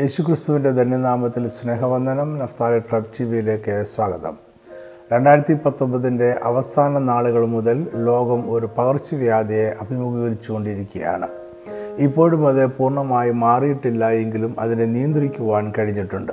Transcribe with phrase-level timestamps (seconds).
[0.00, 2.38] യേശുക്രിസ്തുവിന്റെ ധന്യനാമത്തിൽ സ്നേഹവന്ദനം.
[2.38, 4.36] Naphtali ട്രബ് T വിയിലേക്ക് സ്വാഗതം.
[5.12, 11.28] രണ്ടായിരത്തി പത്തൊമ്പതിന്റെ അവസാന നാളുകൾ മുതൽ ലോകം ഒരു പകർച്ചവ്യാധിയെ അഭിമുഖീകരിച്ചുകൊണ്ടിരിക്കുകയാണ്.
[11.98, 16.32] ഇപ്പോഴും അത് പൂർണമായി മാറിയിട്ടില്ല എങ്കിലും അതിനെ നിയന്ത്രിക്കുവാൻ കഴിഞ്ഞിട്ടുണ്ട്.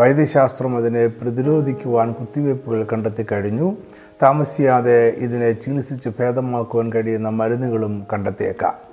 [0.00, 3.76] വൈദ്യശാസ്ത്രം അതിനെ പ്രതിരോധിക്കുവാൻ കുത്തിവയ്പ്പുകൾ കണ്ടെത്തി കഴിഞ്ഞു.
[4.22, 8.85] താമസിയാതെ ഇതിനെ ചികിത്സിച്ച് ഭേദമാക്കുവാൻ കഴിയുന്ന മരുന്നുകളും കണ്ടെത്തിയേക്കാം.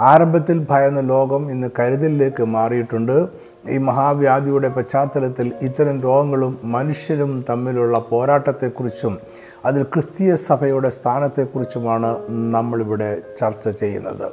[0.00, 3.26] ആരംഭത്തിൽ ഭയന്ന ലോകം ഇന്ന് കരുതലിലേക്ക് മാറിയിട്ടുണ്ട്.
[3.68, 9.18] ഈ മഹാവ്യാധിയുടെ പശ്ചാത്തലത്തിൽ ഇത്തരം രോഗങ്ങളും മനുഷ്യരും തമ്മിലുള്ള പോരാട്ടത്തെക്കുറിച്ചും
[9.64, 14.32] അതിൽ ക്രിസ്തീയ സഭയുടെ സ്ഥാനത്തെക്കുറിച്ചുമാണ് നമ്മളിവിടെ ചർച്ച ചെയ്യുന്നത്.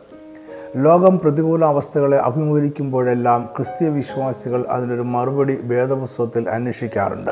[0.76, 7.32] ലോകം പ്രതികൂല അവസ്ഥകളെ അഭിമുഖീകരിക്കുമ്പോഴെല്ലാം ക്രിസ്തീയ വിശ്വാസികൾ അതിനൊരു മറുപടി വേദപുസ്തകത്തിൽ അന്വേഷിക്കാറുണ്ട്.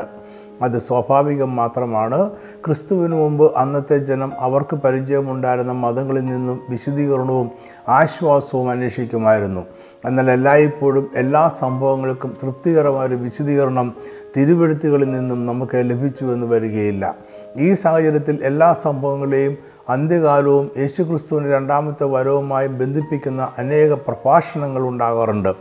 [0.62, 2.30] അത് സ്വാഭാവികം മാത്രമാണ്.
[2.64, 7.50] ക്രിസ്തുവിന് മുമ്പ് അന്നത്തെ ജനം അവർക്ക് പരിചയമുണ്ടായിരുന്ന മതങ്ങളിൽ നിന്നും വിശദീകരണവും
[7.88, 9.60] ആശ്വാസവും അന്വേഷിക്കുമായിരുന്നു.
[10.04, 13.92] എന്നാൽ എല്ലായ്പ്പോഴും എല്ലാ സംഭവങ്ങൾക്കും തൃപ്തികരമായ ഒരു വിശദീകരണം
[14.36, 17.14] തിരുവെഴുത്തുകളിൽ നിന്നും നമുക്ക് ലഭിച്ചു എന്ന് വരികയില്ല.
[17.56, 19.56] ഈ സാഹചര്യത്തിൽ എല്ലാ സംഭവങ്ങളെയും
[19.88, 25.54] അന്ത്യകാലവും യേശുക്രിസ്തുവിന്റെ രണ്ടാമത്തെ വരവുമായി ബന്ധിപ്പിക്കുന്ന അനേക പ്രഭാഷണങ്ങൾ ഉണ്ടാകാറുണ്ട്.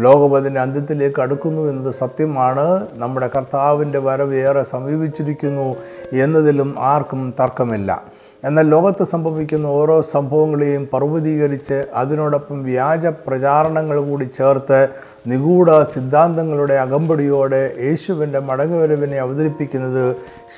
[0.00, 2.86] ലോകപതിന്റെ അന്ത്യത്തിലേക്ക് അടുക്കുന്നു എന്നത് സത്യമാണ്.
[2.92, 5.76] നമ്മുടെ കർത്താവിന്റെ വരവ് ഏറെ സമീപിച്ചിരിക്കുന്നു
[6.12, 8.02] എന്നതിലും ആർക്കും തർക്കമില്ല.
[8.42, 14.88] എന്നാൽ ലോകത്ത് സംഭവിക്കുന്ന ഓരോ സംഭവങ്ങളെയും പർവതീകരിച്ച് അതിനോടൊപ്പം വ്യാജ പ്രചാരണങ്ങൾ കൂടി ചേർത്ത്
[15.26, 20.16] നിഗൂഢ സിദ്ധാന്തങ്ങളുടെ അകമ്പടിയോടെ യേശുവിന്റെ മടങ്ങുവരവിനെ അവതരിപ്പിക്കുന്നത്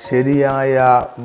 [0.09, 0.75] ശരിയായ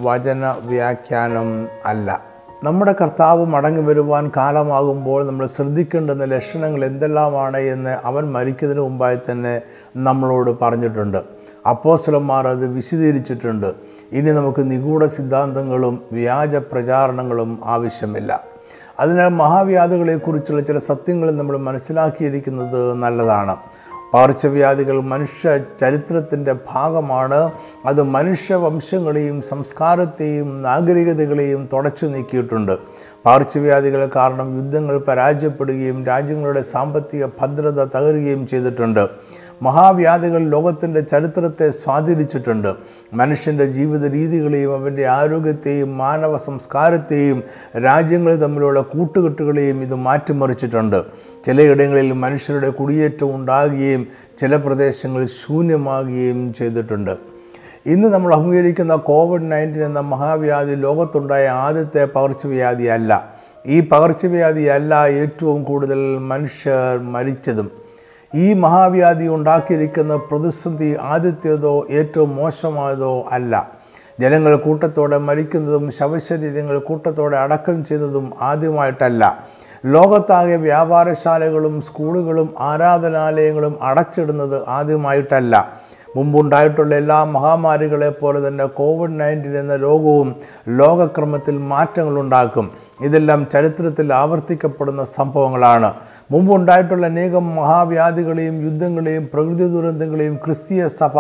[0.03, 2.21] വചന വ്യാഖ്യാനം അല്ല.
[2.65, 9.61] നമ്മുടെ കർത്താവ് മടങ്ങി വരുവാൻ കാലമാകുമ്പോൾ നമ്മൾ ശ്രദ്ധിക്കേണ്ടുന്ന ലക്ഷണങ്ങൾ എന്തെല്ലാമാണ് എന്ന് അവൻ മരിക്കുന്നതിന് മുമ്പായി തന്നെ
[9.97, 11.36] നമ്മളോട് പറഞ്ഞിട്ടുണ്ട്.
[11.67, 13.75] അപ്പോസ്ലന്മാർ അത് വിശദീകരിച്ചിട്ടുണ്ട്.
[14.13, 18.45] ഇനി നമുക്ക് നിഗൂഢ സിദ്ധാന്തങ്ങളും വ്യാജ പ്രചാരണങ്ങളും ആവശ്യമില്ല.
[19.01, 23.57] അതിനാൽ മഹാവ്യാധികളെക്കുറിച്ചുള്ള ചില സത്യങ്ങൾ നമ്മൾ മനസ്സിലാക്കിയിരിക്കുന്നത് നല്ലതാണ്.
[24.15, 27.51] പകർച്ചവ്യാധികൾ മനുഷ്യ ചരിത്രത്തിന്റെ ഭാഗമാണ്.
[27.87, 32.79] അത് മനുഷ്യവംശങ്ങളെയും സംസ്കാരത്തെയും നാഗരികതകളെയും തുടച്ചു നീക്കിയിട്ടുണ്ട്.
[33.27, 39.09] പകർച്ചവ്യാധികൾ കാരണം യുദ്ധങ്ങൾ പരാജയപ്പെടുകയും രാജ്യങ്ങളുടെ സാമ്പത്തിക ഭദ്രത തകരുകയും ചെയ്തിട്ടുണ്ട്.
[39.63, 42.75] മഹാവ്യാധികൾ ലോകത്തിന്റെ ചരിത്രത്തെ സ്വാധീനിച്ചിട്ടുണ്ട്.
[43.13, 47.43] മനുഷ്യന്റെ ജീവിത രീതികളെയും അവന്റെ ആരോഗ്യത്തെയും മാനവ സംസ്കാരത്തെയും
[47.85, 51.03] രാജ്യങ്ങൾ തമ്മിലുള്ള കൂട്ടുകെട്ടുകളെയും ഇത് മാറ്റിമറിച്ചിട്ടുണ്ട്.
[51.47, 54.07] ചിലയിടങ്ങളിൽ മനുഷ്യരുടെ കുടിയേറ്റം ഉണ്ടാകുകയും
[54.39, 57.17] ചില പ്രദേശങ്ങളിൽ ശൂന്യമാകുകയും ചെയ്തിട്ടുണ്ട്.
[57.87, 63.37] ഇന്ന് നമ്മൾ അഭിമുഖീകരിക്കുന്ന കോവിഡ് നയന്റീൻ എന്ന മഹാവ്യാധി ലോകത്തുണ്ടായ ആദ്യത്തെ പകർച്ചവ്യാധിയല്ല.
[63.67, 67.86] ഈ പകർച്ചവ്യാധിയല്ല ഏറ്റവും കൂടുതൽ മനുഷ്യർ മരിച്ചതും.
[68.35, 73.71] ഈ മഹാവ്യാധി ഉണ്ടാക്കിയിരിക്കുന്ന പ്രതിസന്ധി ആദ്യത്തേതോ ഏറ്റവും മോശമായതോ അല്ല.
[74.21, 79.47] ജനങ്ങൾ കൂട്ടത്തോടെ മരിക്കുന്നതും ശവശരീരങ്ങൾ കൂട്ടത്തോടെ അടക്കം ചെയ്യുന്നതും ആദ്യമായിട്ടല്ല.
[79.87, 85.79] ലോകത്താകെ വ്യാപാരശാലകളും സ്കൂളുകളും ആരാധനാലയങ്ങളും അടച്ചിടുന്നത് ആദ്യമായിട്ടല്ല.
[86.17, 90.37] മുമ്പുണ്ടായിട്ടുള്ള എല്ലാ മഹാമാരികളെ പോലെ തന്നെ കോവിഡ് നയന്റീൻ എന്ന രോഗവും
[90.69, 92.71] ലോകക്രമത്തിൽ മാറ്റങ്ങളുണ്ടാക്കും.
[93.01, 95.93] ഇതെല്ലാം ചരിത്രത്തിൽ ആവർത്തിക്കപ്പെടുന്ന സംഭവങ്ങളാണ്.
[96.31, 101.19] മുമ്പുണ്ടായിട്ടുള്ള അനേകം മഹാവ്യാധികളെയും യുദ്ധങ്ങളെയും പ്രകൃതി ദുരന്തങ്ങളെയും ക്രിസ്തീയ സഭ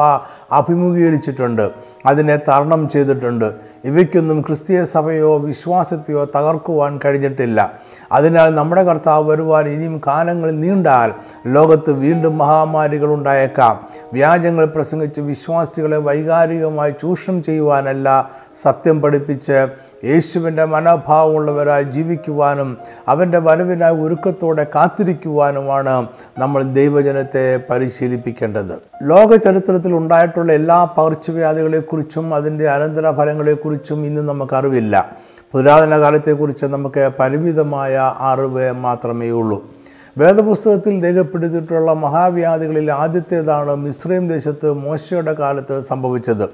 [0.52, 1.70] അഭിമുഖീകരിച്ചിട്ടുണ്ട്.
[2.06, 3.48] അതിനെ തരണം ചെയ്തിട്ടുണ്ട്.
[3.84, 7.72] ഇവയ്ക്കൊന്നും ക്രിസ്തീയ സഭയോ വിശ്വാസത്തെയോ തകർക്കുവാൻ കഴിഞ്ഞിട്ടില്ല.
[8.12, 11.12] അതിനാൽ നമ്മുടെ കർത്താവ് വരുവാൻ ഇനിയും കാലങ്ങൾ നീണ്ടാൽ
[11.46, 13.80] ലോകത്ത് വീണ്ടും മഹാമാരികൾ ഉണ്ടായേക്കാം.
[14.12, 18.30] വ്യാജങ്ങൾ പ്രസംഗിച്ച് വിശ്വാസികളെ വൈകാരികമായി ചൂഷണം ചെയ്യുവാനല്ല
[18.62, 19.66] സത്യം പഠിപ്പിച്ച്
[20.04, 26.06] യേശുവിന്റെ മനോഭാവമുള്ളവരായി ജീവിക്കുവാനും അവന്റെ വരവിനായി ഒരുക്കത്തോടെ കാത്തിരിക്കുവാനുമാണ്
[26.38, 28.74] നമ്മൾ ദൈവജനത്തെ പരിശീലിപ്പിക്കേണ്ടത്.
[29.02, 32.66] ലോക ചരിത്രത്തിൽ ഉണ്ടായിട്ടുള്ള എല്ലാ പകർച്ചവ്യാധികളെക്കുറിച്ചും അതിന്റെ
[33.12, 35.16] ഫലങ്ങളെക്കുറിച്ചും ഇന്ന് നമുക്കറിവില്ല.
[35.52, 39.75] പുരാതന കാലത്തെക്കുറിച്ച് നമുക്ക് പരിമിതമായ അറിവ് മാത്രമേ ഉള്ളൂ
[40.16, 46.46] വേദപുസ്തകത്തിൽ രേഖപ്പെടുത്തിയിട്ടുള്ള മഹാവ്യാധികളിൽ ആദ്യത്തേതാണ് മിശ്രൈം ദേശത്ത് മോശയുടെ കാലത്ത് സംഭവിച്ചത്.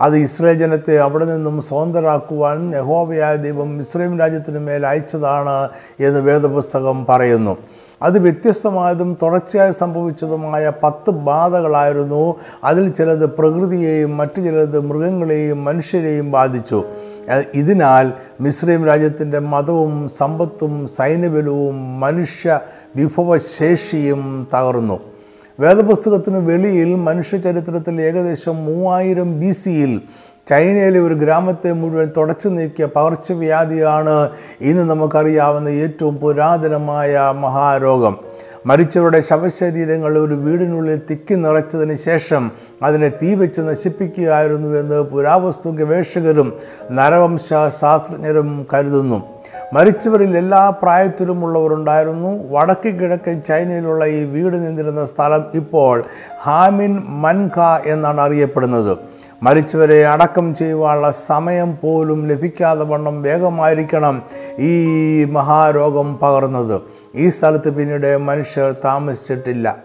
[0.00, 5.68] അത് ഇസ്രയേൽ ജനത്തെ അവിടെ നിന്നും സ്വതന്ത്രരാക്കുവാൻ യഹോവയായ ദൈവം ഇസ്രയേൽ രാജ്യത്തിനു മേൽ അയച്ചതാണ്
[6.00, 7.56] എന്ന് വേദപുസ്തകം പറയുന്നു.
[8.02, 12.34] അത് വ്യത്യസ്തമായതും തുടർച്ചയായി സംഭവിച്ചതുമായ പത്ത് ബാധകളായിരുന്നു.
[12.64, 16.84] അതിൽ ചിലത് പ്രകൃതിയെയും മറ്റു ചിലത് മൃഗങ്ങളെയും മനുഷ്യരെയും ബാധിച്ചു.
[17.54, 22.60] ഇതിനാൽ മിസ്ലിം രാജ്യത്തിന്റെ മതവും സമ്പത്തും സൈന്യബലവും മനുഷ്യ
[22.96, 25.15] വിഭവശേഷിയും തകർന്നു.
[25.60, 30.00] വേദപുസ്തകത്തിന് വെളിയിൽ മനുഷ്യ ചരിത്രത്തിൽ ഏകദേശം മൂവായിരം ബി സിയിൽ
[30.48, 34.30] ചൈനയിലെ ഒരു ഗ്രാമത്തെ മുഴുവൻ തുടച്ചു നീക്കിയ പകർച്ചവ്യാധിയാണ്
[34.60, 38.16] ഇന്ന് നമുക്കറിയാവുന്ന ഏറ്റവും പുരാതനമായ മഹാരോഗം.
[38.66, 42.50] മരിച്ചവരുടെ ശവശരീരങ്ങൾ ഒരു വീടിനുള്ളിൽ തിക്കി നിറച്ചതിന് ശേഷം
[42.82, 46.52] അതിനെ തീ വെച്ച് നശിപ്പിക്കുകയായിരുന്നു എന്ന് പുരാവസ്തു ഗവേഷകരും
[46.90, 47.48] നരവംശ
[47.80, 49.35] ശാസ്ത്രജ്ഞരും കരുതുന്നു.
[49.74, 52.44] മരിച്ചവരിൽ എല്ലാ പ്രായത്തിലുമുള്ളവരുണ്ടായിരുന്നു.
[52.50, 56.04] വടക്ക് കിഴക്കൻ ചൈനയിലുള്ള ഈ വീട് നിന്നിരുന്ന സ്ഥലം ഇപ്പോൾ
[56.42, 58.98] ഹാമിൻ മൻഖ എന്നാണ് അറിയപ്പെടുന്നത്.
[59.42, 64.22] മരിച്ചവരെ അടക്കം ചെയ്യുവാനുള്ള സമയം പോലും ലഭിക്കാതെ വണ്ണം വേഗമായിരിക്കണം
[64.58, 66.80] ഈ മഹാരോഗം പകർന്നത്.
[67.14, 69.76] ഈ സ്ഥലത്ത് പിന്നീട് മനുഷ്യർ താമസിച്ചിട്ടില്ല.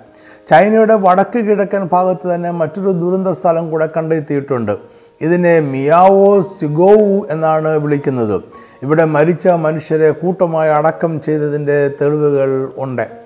[0.50, 4.78] ചൈനയുടെ വടക്ക് കിഴക്കൻ ഭാഗത്ത് തന്നെ മറ്റൊരു ദുരന്ത സ്ഥലം കൂടെ കണ്ടെത്തിയിട്ടുണ്ട്.
[5.22, 8.42] ഇതിനെ മിയാവോ സിഗോവു എന്നാണ് വിളിക്കുന്നത്.
[8.84, 13.22] ഇവിടെ മരിച്ച മനുഷ്യരെ കൂട്ടമായി അടക്കം ചെയ്തതിന്റെ തെളിവുകൾ ഉണ്ട്.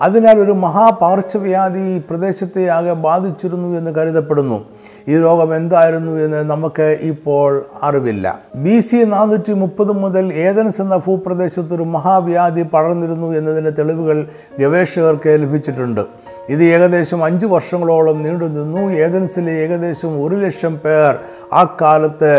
[0.00, 4.64] അതിനാൽ ഒരു മഹാപാർശ്വവ്യാധി പ്രദേശത്തെ ആകെ ബാധിച്ചിരുന്നു എന്ന് കരുതപ്പെടുന്നു.
[5.08, 8.40] ഈ രോഗം എന്തായിരുന്നു എന്ന് നമുക്ക് ഇപ്പോൾ അറിവില്ല.
[8.54, 14.26] ബി സി നാനൂറ്റി മുപ്പത് മുതൽ ഏതൻസ് എന്ന ഭൂപ്രദേശത്ത് ഒരു മഹാവ്യാധി പടർന്നിരുന്നു എന്നതിന്റെ തെളിവുകൾ
[14.60, 16.06] ഗവേഷകർക്ക് ലഭിച്ചിട്ടുണ്ട്.
[16.48, 21.12] ഇത് ഏകദേശം അഞ്ച് വർഷങ്ങളോളം നീണ്ടുനിന്നു ഏതൻസിലെ ഏകദേശം ഒരു ലക്ഷം പേർ
[21.52, 22.32] ആ കാലത്ത്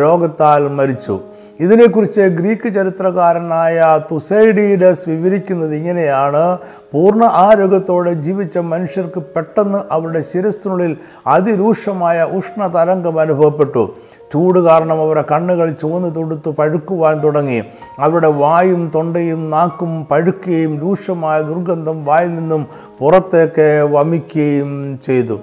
[0.00, 1.16] രോഗത്താൽ മരിച്ചു.
[1.60, 6.58] ഇതിനെക്കുറിച്ച് ഗ്രീക്ക് ചരിത്രകാരനായ തുസൈഡീഡസ് വിവരിക്കുന്നത് ഇങ്ങനെയാണ്.
[6.92, 10.96] പൂർണ ആരോഗ്യത്തോടെ ജീവിച്ച മനുഷ്യർക്ക് പെട്ടെന്ന് അവരുടെ ശിരസ്സിനുള്ളിൽ
[11.26, 13.94] അതിരൂക്ഷമായ ഉഷ്ണതരംഗം അനുഭവപ്പെട്ടു.
[14.32, 17.62] ചൂട് കാരണം അവരുടെ കണ്ണുകൾ ചുവന്ന് തൊടുത്ത് പഴുക്കുവാൻ തുടങ്ങി.
[17.98, 22.66] അവരുടെ വായും തൊണ്ടയും നാക്കും പഴുക്കുകയും രൂക്ഷമായ ദുർഗന്ധം വായിൽ നിന്നും
[22.98, 25.40] പുറത്തേക്ക് വമിക്കുകയും ചെയ്തു.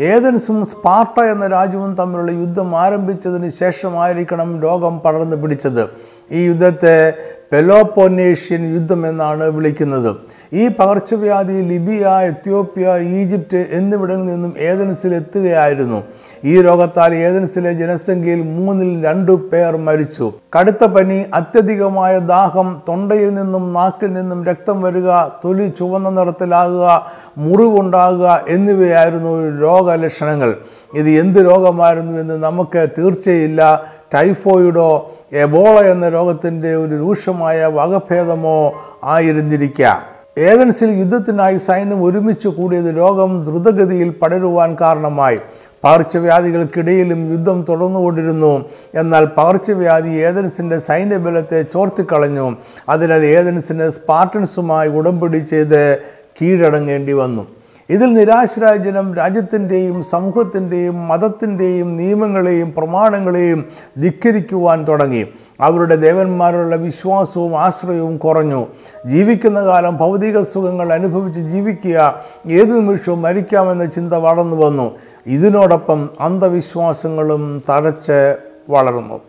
[0.00, 5.90] ഏതൻസും സ്പാർട്ട എന്ന രാജ്യവും തമ്മിലുള്ള യുദ്ധം ആരംഭിച്ചതിന് ശേഷമായിരിക്കണം രോഗം പടർന്നു പിടിച്ചത്.
[6.32, 7.14] ഈ യുദ്ധത്തെ
[7.52, 10.16] പെലോപ്പൊനേഷ്യൻ യുദ്ധം എന്നാണ് വിളിക്കുന്നത്.
[10.52, 16.02] ഈ പകർച്ചവ്യാധി ലിബിയ എത്യോപ്യ ഈജിപ്റ്റ് എന്നിവിടങ്ങളിൽ നിന്നും ഏതൻസിൽ എത്തുകയായിരുന്നു.
[16.44, 20.32] ഈ രോഗത്താൽ ഏതൻസിലെ ജനസംഖ്യയിൽ മൂന്നിൽ രണ്ടു പേർ മരിച്ചു.
[20.58, 25.10] കടുത്ത പനി അത്യധികമായ ദാഹം തൊണ്ടയിൽ നിന്നും നാക്കിൽ നിന്നും രക്തം വരിക
[25.44, 27.06] തൊലി ചുവന്ന നിറത്തിലാകുക
[27.38, 30.56] മുറിവുണ്ടാകുക എന്നിവയായിരുന്നു രോഗലക്ഷണങ്ങൾ.
[30.94, 33.84] ഇത് എന്ത് രോഗമായിരുന്നു എന്ന് നമുക്ക് തീർച്ചയില്ല.
[34.14, 38.72] ടൈഫോയിഡോ എബോള എന്ന രോഗത്തിന്റെ ഒരു രൂക്ഷമായ വകഭേദമോ
[39.04, 40.10] ആയിരുന്നിരിക്കാം.
[40.38, 45.38] ഏതൻസിൽ യുദ്ധത്തിനായി സൈന്യം ഒരുമിച്ച് കൂടിയത് രോഗം ദ്രുതഗതിയിൽ പടരുവാൻ കാരണമായി.
[45.84, 48.64] പകർച്ചവ്യാധികൾക്കിടയിലും യുദ്ധം തുടർന്നുകൊണ്ടിരുന്നു.
[48.94, 52.56] എന്നാൽ പകർച്ചവ്യാധി ഏതൻസിന്റെ സൈന്യബലത്തെ ചോർത്തിക്കളഞ്ഞു.
[52.88, 55.98] അതിനാൽ ഏതൻസിന് സ്പാർട്ടൻസുമായി ഉടമ്പടി ചെയ്ത്
[56.42, 57.46] കീഴടങ്ങേണ്ടി വന്നു.
[57.90, 63.68] ഇതിൽ നിരാശരായ ജനം രാജ്യത്തിന്റെയും സമൂഹത്തിന്റെയും മതത്തിന്റെയും നിയമങ്ങളെയും പ്രമാണങ്ങളെയും
[64.00, 65.26] ധിക്കരിക്കുവാൻ തുടങ്ങി.
[65.60, 68.66] അവരുടെ ദേവന്മാരുള്ള വിശ്വാസവും ആശ്രയവും കുറഞ്ഞു.
[69.06, 74.86] ജീവിക്കുന്ന കാലം ഭൗതിക സുഖങ്ങൾ അനുഭവിച്ച് ജീവിക്കുക ഏതു നിമിഷവും മരിക്കാമെന്ന ചിന്ത വളർന്നു വന്നു.
[75.26, 78.36] ഇതിനോടൊപ്പം അന്ധവിശ്വാസങ്ങളും തഴച്ച്
[78.70, 79.20] വളർന്നു.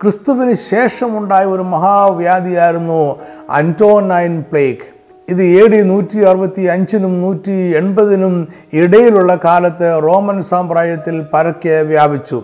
[0.00, 3.16] ക്രിസ്തുവിന് ശേഷമുണ്ടായ ഒരു മഹാവ്യാധിയായിരുന്നു
[3.50, 4.97] അന്റോനൈൻ പ്ലേഗ്.
[5.28, 12.42] ഇത് എ ഡി നൂറ്റി അറുപത്തി അഞ്ചിനും നൂറ്റി എൺപതിനും ഇടയിലുള്ള കാലത്ത് റോമൻ സാമ്രാജ്യത്തിൽ പരക്കെ വ്യാപിച്ചു.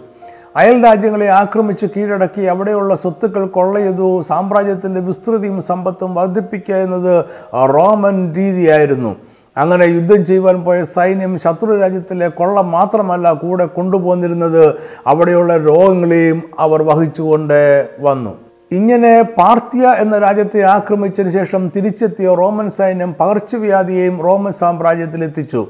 [0.57, 9.17] അയൽ രാജ്യങ്ങളെ ആക്രമിച്ച് കീഴടക്കി അവിടെയുള്ള സ്വത്തുക്കൾ കൊള്ളയതു സാമ്രാജ്യത്തിന്റെ വിസ്തൃതിയും സമ്പത്തും വർദ്ധിപ്പിക്കുക എന്നത് റോമൻ രീതിയായിരുന്നു.
[9.57, 14.75] അങ്ങനെ യുദ്ധം ചെയ്യുവാൻ പോയ സൈന്യം ശത്രു രാജ്യത്തിലെ കൊള്ള മാത്രമല്ല കൂടെ കൊണ്ടുപോന്നിരുന്നത്
[15.07, 17.61] അവിടെയുള്ള രോഗങ്ങളെയും അവർ വഹിച്ചുകൊണ്ട്
[18.01, 18.44] വന്നു.
[18.77, 25.63] ഇങ്ങനെ പാർത്തിയ എന്ന രാജ്യത്തെ ആക്രമിച്ചതിന് ശേഷം തിരിച്ചെത്തിയ റോമൻ സൈന്യം പകർച്ചവ്യാധിയെയും റോമൻ സാമ്രാജ്യത്തിലെത്തിച്ചു.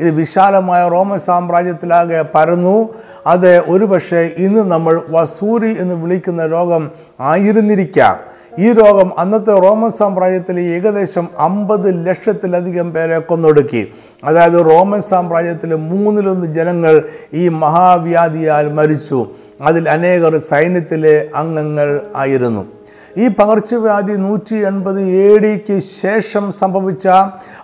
[0.00, 2.94] ഇത് വിശാലമായ റോമൻ സാമ്രാജ്യത്തിലാകെ പരന്നു.
[3.26, 8.16] അത് ഒരുപക്ഷെ ഇന്ന് നമ്മൾ വസൂരി എന്ന് വിളിക്കുന്ന രോഗം ആയിരുന്നിരിക്കാം.
[8.58, 13.92] ഈ രോഗം അന്നത്തെ റോമൻ സാമ്രാജ്യത്തിൽ ഏകദേശം അമ്പത് ലക്ഷത്തിലധികം പേരെ കൊന്നൊടുക്കി.
[14.24, 17.02] അതായത് റോമൻ സാമ്രാജ്യത്തിലെ മൂന്നിലൊന്ന് ജനങ്ങൾ
[17.34, 19.26] ഈ മഹാവ്യാധിയാൽ മരിച്ചു.
[19.62, 22.79] അതിൽ അനേകർ സൈന്യത്തിലെ അംഗങ്ങൾ ആയിരുന്നു.
[23.18, 27.08] ഈ പകർച്ചവ്യാധി നൂറ്റി എൺപത് എ ഡിക്ക് ശേഷം സംഭവിച്ച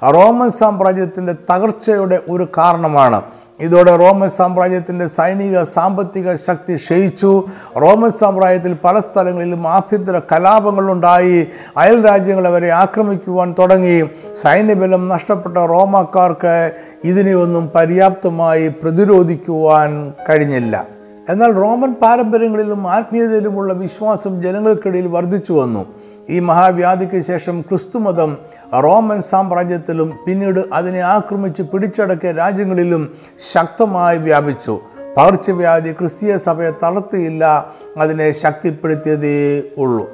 [0.02, 3.22] റോമൻ സാമ്രാജ്യത്തിന്റെ തകർച്ചയുടെ ഒരു കാരണമാണ്.
[3.60, 7.44] ഇതോടെ റോമൻ സാമ്രാജ്യത്തിന്റെ സൈനിക സാമ്പത്തിക ശക്തി ക്ഷയിച്ചു.
[7.82, 11.46] റോമൻ സാമ്രാജ്യത്തിൽ പല സ്ഥലങ്ങളിലും ആഭ്യന്തര കലാപങ്ങളുണ്ടായി.
[11.76, 14.02] അയൽ രാജ്യങ്ങളെ വരെ ആക്രമിക്കുവാൻ തുടങ്ങി.
[14.42, 16.72] സൈന്യബലം നഷ്ടപ്പെട്ട റോമാക്കാർക്ക്
[17.04, 20.95] ഇതിനെ ഒന്നും പര്യാപ്തമായി പ്രതിരോധിക്കുവാൻ കഴിഞ്ഞില്ല.
[21.28, 25.86] എന്നാൽ റോമൻ പാരമ്പര്യങ്ങളിലും ആത്മീയതയിലുമുള്ള വിശ്വാസം ജനങ്ങൾക്കിടയിൽ വർദ്ധിച്ചു വന്നു.
[26.28, 28.36] ഈ മഹാവ്യാധിക്ക് ശേഷം ക്രിസ്തുമതം
[28.82, 33.14] റോമൻ സാമ്രാജ്യത്തിലും പിന്നീട് അതിനെ ആക്രമിച്ച് പിടിച്ചടക്കിയ രാജ്യങ്ങളിലും
[33.52, 34.80] ശക്തമായി വ്യാപിച്ചു.
[35.16, 37.66] പകർച്ചവ്യാധി ക്രിസ്തീയ സഭയെ തളർത്തിയില്ല
[37.98, 40.10] അതിനെ ശക്തിപ്പെടുത്തിയതേ ഉള്ളൂ.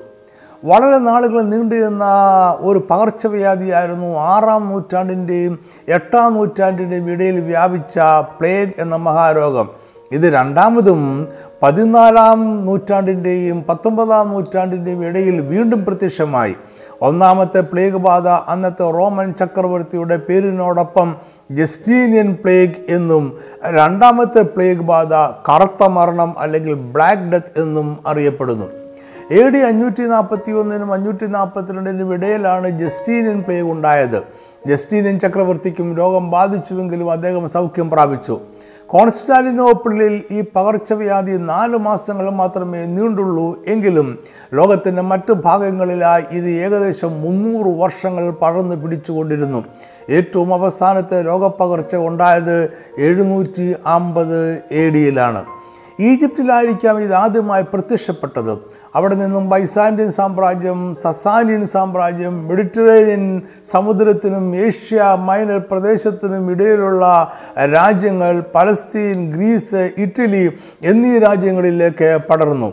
[0.65, 2.05] വളരെ നാളുകൾ നീണ്ടുനിന്ന
[2.61, 7.99] ഒരു പകർച്ചവ്യാധിയായിരുന്നു ആറാം നൂറ്റാണ്ടിന്റെയും എട്ടാം നൂറ്റാണ്ടിന്റെയും ഇടയിൽ വ്യാപിച്ച
[8.39, 9.69] പ്ലേഗ് എന്ന മഹാരോഗം.
[10.13, 11.03] ഇത് രണ്ടാമതും
[11.63, 16.55] പതിനാലാം നൂറ്റാണ്ടിന്റെയും പത്തൊമ്പതാം നൂറ്റാണ്ടിന്റെയും ഇടയിൽ വീണ്ടും പ്രത്യക്ഷമായി.
[17.03, 21.15] ഒന്നാമത്തെ പ്ലേഗ് ബാധ അന്നത്തെ റോമൻ ചക്രവർത്തിയുടെ പേരിനോടൊപ്പം
[21.51, 23.25] ജസ്റ്റീനിയൻ പ്ലേഗ് എന്നും
[23.67, 25.15] രണ്ടാമത്തെ പ്ലേഗ് ബാധ
[25.49, 28.69] കറുത്ത മരണം അല്ലെങ്കിൽ ബ്ലാക്ക് ഡെത്ത് എന്നും അറിയപ്പെടുന്നു.
[29.31, 34.19] എ ഡി അഞ്ഞൂറ്റി നാൽപ്പത്തി ഒന്നിനും അഞ്ഞൂറ്റി നാൽപ്പത്തിരണ്ടിനും ഇടയിലാണ് ജസ്റ്റീനിയൻ പ്ലേഗ് ഉണ്ടായത്.
[34.69, 38.41] ജസ്റ്റീനിയൻ ചക്രവർത്തിക്കും രോഗം ബാധിച്ചുവെങ്കിലും അദ്ദേഹം സൗഖ്യം പ്രാപിച്ചു.
[38.91, 44.09] കോൺസ്റ്റാന്റിനോപ്പിളിൽ ഈ പകർച്ചവ്യാധി നാല് മാസങ്ങൾ മാത്രമേ നീണ്ടുള്ളൂ എങ്കിലും
[44.55, 49.65] ലോകത്തിന്റെ മറ്റ് ഭാഗങ്ങളിലായി ഇത് ഏകദേശം മുന്നൂറ് വർഷങ്ങൾ പടർന്നു പിടിച്ചുകൊണ്ടിരുന്നു.
[50.11, 52.57] ഏറ്റവും അവസാനത്തെ രോഗപ്പകർച്ച ഉണ്ടായത്
[52.99, 54.41] എഴുന്നൂറ്റി അമ്പത്
[54.73, 55.43] എ ഡിയിലാണ്
[56.01, 58.59] ഈജിപ്തിലായിരിക്കാം ഇത് ആദ്യമായി പ്രത്യക്ഷപ്പെട്ടത്.
[58.95, 69.91] അവിടെ നിന്നും ബൈസാൻഡിയൻ സാമ്രാജ്യം സസാനിയൻ സാമ്രാജ്യം മെഡിറ്ററേനിയൻ സമുദ്രത്തിനും ഏഷ്യ മൈനർ പ്രദേശത്തിനും ഇടയിലുള്ള രാജ്യങ്ങൾ പലസ്തീൻ ഗ്രീസ്
[69.99, 72.73] ഇറ്റലി എന്നീ രാജ്യങ്ങളിലേക്ക് പടർന്നു.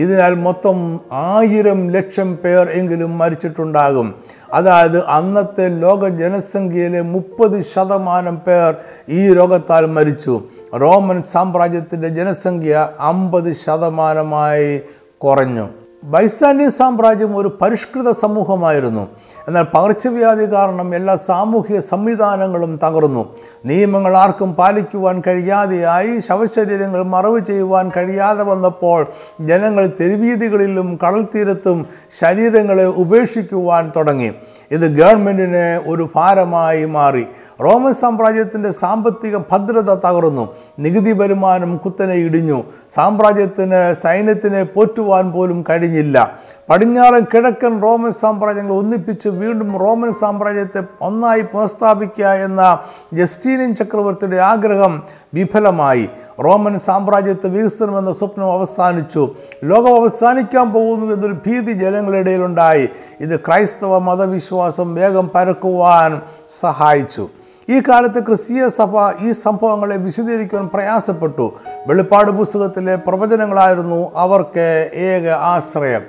[0.00, 4.14] ഇതിനാൽ മൊത്തം ആയിരം ലക്ഷം പേർ എങ്കിലും മരിച്ചിട്ടുണ്ടാകും.
[4.52, 8.74] അതായത് അന്നത്തെ ലോക ജനസംഖ്യയിലെ മുപ്പത് ശതമാനം പേർ
[9.08, 10.34] ഈ രോഗത്താൽ മരിച്ചു.
[10.80, 14.80] റോമൻ സാമ്രാജ്യത്തിന്റെ ജനസംഖ്യ അമ്പത് ശതമാനമായി
[15.18, 15.68] കുറഞ്ഞു.
[16.04, 19.08] ബൈസാൻഡിയൻ സാമ്രാജ്യം ഒരു പരിഷ്കൃത സമൂഹമായിരുന്നു.
[19.48, 23.36] എന്നാൽ പകർച്ചവ്യാധി കാരണം എല്ലാ സാമൂഹിക സംവിധാനങ്ങളും തകർന്നു.
[23.66, 29.06] നിയമങ്ങൾ ആർക്കും പാലിക്കുവാൻ കഴിയാതെയായി ശവശരീരങ്ങൾ മറവ് ചെയ്യുവാൻ കഴിയാതെ വന്നപ്പോൾ
[29.40, 31.86] ജനങ്ങൾ തെരുവീതികളിലും കടൽത്തീരത്തും
[32.20, 34.32] ശരീരങ്ങളെ ഉപേക്ഷിക്കുവാൻ തുടങ്ങി.
[34.70, 37.26] ഇത് ഗവൺമെന്റിന് ഒരു ഭാരമായി മാറി.
[37.64, 40.54] റോമൻ സാമ്രാജ്യത്തിന്റെ സാമ്പത്തിക ഭദ്രത തകർന്നു.
[40.78, 42.62] നികുതി വരുമാനം കുത്തനെ ഇടിഞ്ഞു.
[42.90, 46.38] സാമ്രാജ്യത്തിന് സൈന്യത്തിനെ പോറ്റുവാൻ പോലും കഴിഞ്ഞില്ല.
[46.70, 52.78] പടിഞ്ഞാറൻ കിഴക്കൻ റോമൻ സാമ്രാജ്യങ്ങൾ ഒന്നിപ്പിച്ച് വീണ്ടും റോമൻ സാമ്രാജ്യത്തെ ഒന്നായി പുനഃസ്ഥാപിക്കുക എന്ന
[53.14, 55.02] ജസ്റ്റീനിയൻ ചക്രവർത്തിയുടെ ആഗ്രഹം
[55.34, 56.08] വിഫലമായി.
[56.44, 59.34] റോമൻ സാമ്രാജ്യത്തെ വികസനം എന്ന സ്വപ്നം അവസാനിച്ചു.
[59.64, 62.88] ലോകം അവസാനിക്കാൻ പോകുന്നു എന്നൊരു ഭീതി ജനങ്ങളിടയിലുണ്ടായി
[63.20, 66.20] ഇത് ക്രൈസ്തവ മതവിശ്വാസം വേഗം പരക്കുവാൻ
[66.60, 67.28] സഹായിച്ചു.
[67.70, 71.52] ഈ കാലത്ത് ക്രിസ്തീയ സഭ ഈ സംഭവങ്ങളെ വിശദീകരിക്കുവാൻ പ്രയാസപ്പെട്ടു.
[71.86, 76.02] വെളിപ്പാട് പുസ്തകത്തിലെ പ്രവചനങ്ങളായിരുന്നു അവർക്ക് ഏക ആശ്രയം.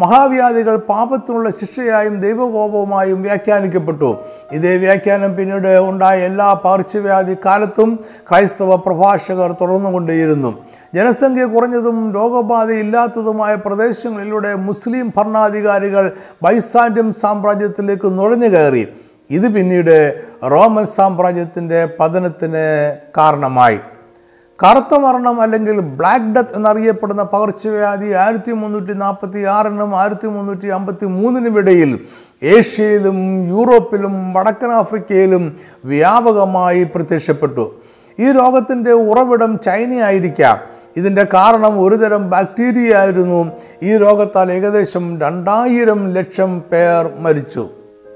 [0.00, 4.16] മഹാവ്യാധികൾ പാപത്തിനുള്ള ശിക്ഷയായും ദൈവകോപവുമായും വ്യാഖ്യാനിക്കപ്പെട്ടു.
[4.52, 7.90] ഇതേ വ്യാഖ്യാനം പിന്നീട് ഉണ്ടായ എല്ലാ പകർച്ചവ്യാധി കാലത്തും
[8.30, 10.54] ക്രൈസ്തവ പ്രഭാഷകർ തുടർന്നുകൊണ്ടേയിരുന്നു.
[10.94, 18.84] ജനസംഖ്യ കുറഞ്ഞതും രോഗബാധയില്ലാത്തതുമായ പ്രദേശങ്ങളിലൂടെ മുസ്ലിം ഭരണാധികാരികൾ ബൈസാൻഡ്യം സാമ്രാജ്യത്തിലേക്ക് നുഴഞ്ഞു കയറി
[19.30, 23.80] ഇത് പിന്നീട് റോമൻ സാമ്രാജ്യത്തിന്റെ പതനത്തിന് കാരണമായി.
[24.64, 31.58] കറുത്ത മരണം അല്ലെങ്കിൽ ബ്ലാക്ക് ഡെത്ത് എന്നറിയപ്പെടുന്ന പകർച്ചവ്യാധി ആയിരത്തി മുന്നൂറ്റി നാൽപ്പത്തി ആറിനും ആയിരത്തി മുന്നൂറ്റി അമ്പത്തി മൂന്നിനും
[31.58, 32.00] ഇടയിൽ
[32.42, 37.80] ഏഷ്യയിലും യൂറോപ്പിലും വടക്കൻ ആഫ്രിക്കയിലും വ്യാപകമായി പ്രത്യക്ഷപ്പെട്ടു.
[38.18, 40.58] ഈ രോഗത്തിന്റെ ഉറവിടം ചൈനയായിരിക്കാം.
[40.96, 43.52] ഇതിന്റെ കാരണം ഒരുതരം ബാക്ടീരിയ ആയിരുന്നു.
[43.82, 47.68] ഈ രോഗത്താൽ ഏകദേശം രണ്ടായിരം ലക്ഷം പേർ മരിച്ചു.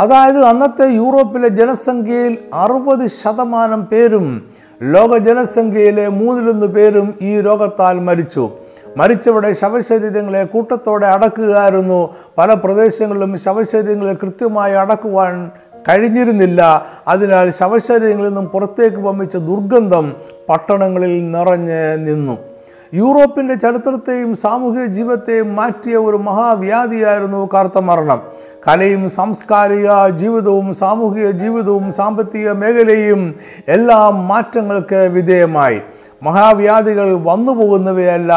[0.03, 4.51] അതായത് അന്നത്തെ യൂറോപ്പിലെ ജനസംഖ്യയിൽ അറുപത് ശതമാനം പേരും
[4.83, 8.51] ലോക ജനസംഖ്യയിലെ മൂന്നിലൊന്ന് പേരും ഈ രോഗത്താൽ മരിച്ചു.
[8.97, 12.15] മരിച്ചവിടെ ശവശരീരങ്ങളെ കൂട്ടത്തോടെ അടക്കുകയായിരുന്നു.
[12.39, 15.51] പല പ്രദേശങ്ങളിലും ശവശരീരങ്ങളെ കൃത്യമായി അടക്കുവാൻ
[15.89, 16.87] കഴിഞ്ഞിരുന്നില്ല.
[17.09, 20.13] അതിനാൽ ശവശരീരങ്ങളിൽ നിന്നും പുറത്തേക്ക് വമിച്ച ദുർഗന്ധം
[20.49, 22.39] പട്ടണങ്ങളിൽ നിറഞ്ഞ് നിന്നു.
[22.95, 28.23] യൂറോപ്പിന്റെ ചരിത്രത്തെയും സാമൂഹിക ജീവിതത്തെയും മാറ്റിയ ഒരു മഹാവ്യാധിയായിരുന്നു കറുത്ത മരണം.
[28.69, 33.35] കലയും സാംസ്കാരിക ജീവിതവും സാമൂഹിക ജീവിതവും സാമ്പത്തിക മേഖലയും
[33.69, 35.81] എല്ലാം മാറ്റങ്ങൾക്ക് വിധേയമായി.
[36.23, 38.33] മഹാവ്യാധികൾ വന്നു പോകുന്നവയല്ല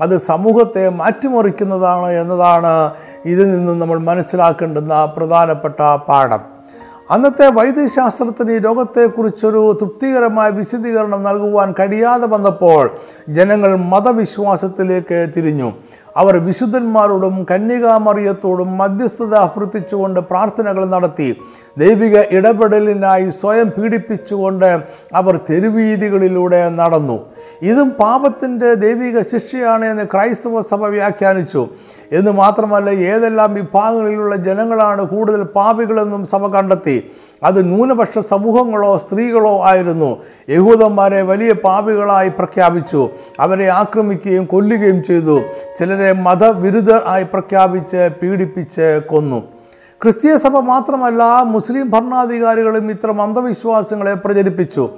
[0.00, 2.90] അത് സമൂഹത്തെ മാറ്റിമറിക്കുന്നതാണ് എന്നതാണ്
[3.24, 6.57] ഇതിൽ നിന്നും നമ്മൾ മനസ്സിലാക്കേണ്ടുന്ന പ്രധാനപ്പെട്ട പാഠം.
[7.10, 12.82] അന്നത്തെ വൈദ്യശാസ്ത്രത്തിന് ഈ രോഗത്തെക്കുറിച്ചൊരു തൃപ്തികരമായ വിശദീകരണം നൽകുവാൻ കഴിയാതെ വന്നപ്പോൾ
[13.28, 15.70] ജനങ്ങൾ മതവിശ്വാസത്തിലേക്ക് തിരിഞ്ഞു.
[16.18, 21.28] അവർ വിശുദ്ധന്മാരോടും കന്യകാമറിയത്തോടും മധ്യസ്ഥത അഭ്യർത്ഥിച്ചുകൊണ്ട് പ്രാർത്ഥനകൾ നടത്തി
[21.78, 24.80] ദൈവിക ഇടപെടലിനായി സ്വയം പീഡിപ്പിച്ചുകൊണ്ട്
[25.14, 27.18] അവർ തെരുവീതികളിലൂടെ നടന്നു.
[27.62, 31.68] ഇതും പാപത്തിന്റെ ദൈവിക ശിക്ഷയാണ് എന്ന് ക്രൈസ്തവ സഭ വ്യാഖ്യാനിച്ചു.
[32.12, 37.10] എന്ന് മാത്രമല്ല ഏതെല്ലാം വിഭാഗങ്ങളിലുള്ള ജനങ്ങളാണ് കൂടുതൽ പാപികളെന്നും സഭ കണ്ടെത്തി.
[37.42, 40.16] അത് ന്യൂനപക്ഷ സമൂഹങ്ങളോ സ്ത്രീകളോ ആയിരുന്നു.
[40.50, 43.08] യഹൂദന്മാരെ വലിയ പാപികളായി പ്രഖ്യാപിച്ചു.
[43.40, 45.40] അവരെ ആക്രമിക്കുകയും കൊല്ലുകയും ചെയ്തു.
[45.78, 49.42] ചിലരെ മതവിരുദ്ധർ ആയി പ്രഖ്യാപിച്ച് പീഡിപ്പിച്ച് കൊന്നു.
[50.02, 54.90] ക്രിസ്തീയ സഭ മാത്രമല്ല മുസ്ലിം ഭരണാധികാരികളും ഇത്തരം അന്ധവിശ്വാസങ്ങളെ പ്രചരിപ്പിച്ചു.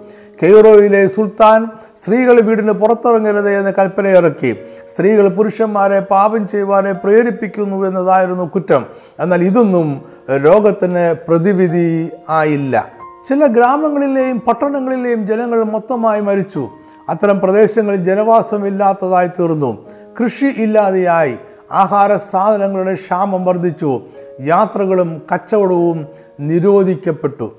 [0.43, 1.69] കെയ്റോയിലെ സുൽത്താൻ
[2.05, 4.57] സ്ത്രീകൾ വീടിന് പുറത്തിറങ്ങരുത് എന്ന് കൽപ്പനയിറക്കി.
[4.89, 8.87] സ്ത്രീകൾ പുരുഷന്മാരെ പാപം ചെയ്യുവാനെ പ്രേരിപ്പിക്കുന്നു എന്നതായിരുന്നു കുറ്റം.
[9.21, 10.03] എന്നാൽ ഇതൊന്നും
[10.37, 12.89] ലോകത്തിന് പ്രതിവിധി ആയില്ല.
[13.29, 16.69] ചില ഗ്രാമങ്ങളിലെയും പട്ടണങ്ങളിലെയും ജനങ്ങൾ മൊത്തമായി മരിച്ചു.
[17.09, 19.79] അത്തരം പ്രദേശങ്ങളിൽ ജനവാസമില്ലാത്തതായി തീർന്നു.
[20.19, 21.37] കൃഷി ഇല്ലാതെയായി
[21.73, 24.01] ആഹാര സാധനങ്ങളുടെ ക്ഷാമം വർദ്ധിച്ചു.
[24.41, 26.07] യാത്രകളും കച്ചവടവും
[26.41, 27.53] നിരോധിക്കപ്പെട്ടു.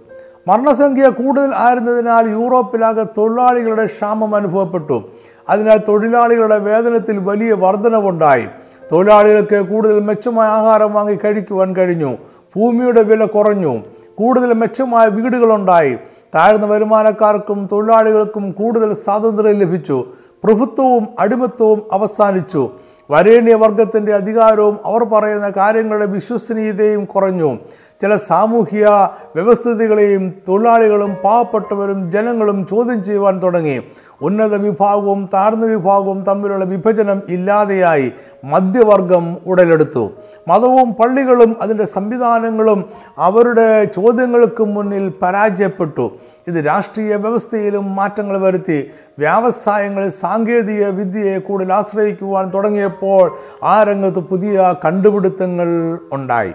[0.48, 5.04] മരണസംഖ്യ കൂടുതൽ ആയിരുന്നതിനാൽ യൂറോപ്പിലാകെ തൊഴിലാളികളുടെ ക്ഷാമം അനുഭവപ്പെട്ടു.
[5.50, 8.48] അതിനാൽ തൊഴിലാളികളുടെ വേതനത്തിൽ വലിയ വർധനവുണ്ടായി.
[8.92, 12.14] തൊഴിലാളികൾക്ക് കൂടുതൽ മെച്ചമായ ആഹാരം വാങ്ങി കഴിക്കുവാൻ കഴിഞ്ഞു.
[12.56, 13.80] ഭൂമിയുടെ വില കുറഞ്ഞു.
[14.16, 15.98] കൂടുതൽ മെച്ചമായ വീടുകളുണ്ടായി.
[16.36, 20.06] താഴ്ന്ന വരുമാനക്കാർക്കും തൊഴിലാളികൾക്കും കൂടുതൽ സ്വാതന്ത്ര്യം ലഭിച്ചു.
[20.44, 22.72] പ്രഭുത്വവും അടിമത്വവും അവസാനിച്ചു.
[23.12, 27.58] വരേണ്യവർഗത്തിന്റെ അധികാരവും അവർ പറയുന്ന കാര്യങ്ങളുടെ വിശ്വസനീയതയും കുറഞ്ഞു.
[28.02, 28.88] ചില സാമൂഹിക
[29.36, 33.82] വ്യവസ്ഥിതികളെയും തൊഴിലാളികളും പാവപ്പെട്ടവരും ജനങ്ങളും ചോദ്യം ചെയ്യുവാൻ തുടങ്ങി.
[34.22, 38.12] ഉന്നത വിഭാഗവും താഴ്ന്ന വിഭാഗവും തമ്മിലുള്ള വിഭജനം ഇല്ലാതെയായി
[38.46, 40.12] മധ്യവർഗം ഉടലെടുത്തു.
[40.48, 46.12] മതവും പള്ളികളും അതിന്റെ സംവിധാനങ്ങളും അവരുടെ ചോദ്യങ്ങൾക്ക് മുന്നിൽ പരാജയപ്പെട്ടു.
[46.48, 48.92] ഇത് രാഷ്ട്രീയ വ്യവസ്ഥയിലും മാറ്റങ്ങൾ വരുത്തി.
[49.20, 56.54] വ്യവസായങ്ങൾ സാങ്കേതിക വിദ്യയെ കൂടുതൽ ആശ്രയിക്കുവാൻ തുടങ്ങിയപ്പോൾ ആ രംഗത്ത് പുതിയ കണ്ടുപിടുത്തങ്ങൾ ഉണ്ടായി.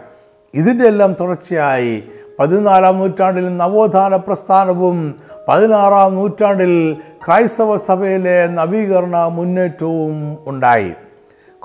[0.56, 2.04] ഇതിന്റെ എല്ലാം തുടർച്ചയായി
[2.38, 5.14] പതിനാലാം നൂറ്റാണ്ടിൽ നവോത്ഥാന പ്രസ്ഥാനവും
[5.48, 6.96] പതിനാറാം നൂറ്റാണ്ടിൽ
[7.26, 10.92] ക്രൈസ്തവ സഭയിലെ നവീകരണ മുന്നേറ്റവും ഉണ്ടായി.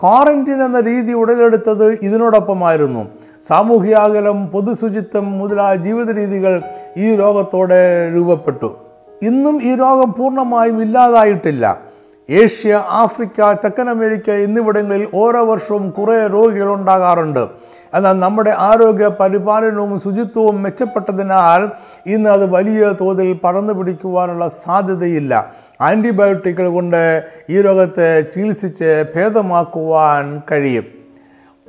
[0.01, 3.07] ക്വാറന്റീൻ എന്ന രീതി ഉടലെടുത്തത് ഇതിനോടൊപ്പമായിരുന്നു.
[3.47, 6.61] സാമൂഹ്യ അകലം പൊതുശുചിത്വം മുതലായ ജീവിത രീതികൾ
[6.97, 8.77] ഈ രോഗത്തോടെ രൂപപ്പെട്ടു.
[9.21, 11.81] ഇന്നും ഈ രോഗം പൂർണമായും ഇല്ലാതായിട്ടില്ല.
[12.29, 17.47] ഏഷ്യ ആഫ്രിക്ക തെക്കൻ അമേരിക്ക എന്നിവിടങ്ങളിൽ ഓരോ വർഷവും കുറേ രോഗികൾ ഉണ്ടാകാറുണ്ട്.
[17.93, 21.69] എന്നാൽ നമ്മുടെ ആരോഗ്യ പരിപാലനവും ശുചിത്വവും മെച്ചപ്പെട്ടതിനാൽ
[22.05, 25.53] ഇന്ന് അത് വലിയ തോതിൽ പറന്നു പിടിക്കുവാനുള്ള സാധ്യതയില്ല.
[25.81, 30.83] ആന്റിബയോട്ടിക്കുകൾ കൊണ്ട് ഈ രോഗത്തെ ചികിത്സിച്ച് ഭേദമാക്കുവാൻ കഴിയും.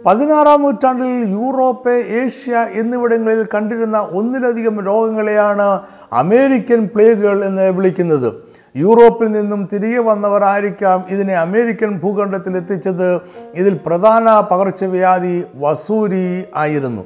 [0.07, 5.81] പതിനാറാം നൂറ്റാണ്ടിൽ യൂറോപ്പ് ഏഷ്യ എന്നിവിടങ്ങളിൽ കണ്ടിരുന്ന ഒന്നിലധികം രോഗങ്ങളെയാണ്
[6.13, 8.52] അമേരിക്കൻ പ്ലേഗുകൾ എന്ന് വിളിക്കുന്നത്.
[8.77, 13.21] യൂറോപ്പിൽ നിന്നും തിരികെ വന്നവരായിരിക്കാം ഇതിനെ അമേരിക്കൻ ഭൂഖണ്ഡത്തിൽ എത്തിച്ചത്.
[13.55, 17.05] ഇതിൽ പ്രധാന പകർച്ചവ്യാധി വസൂരി ആയിരുന്നു.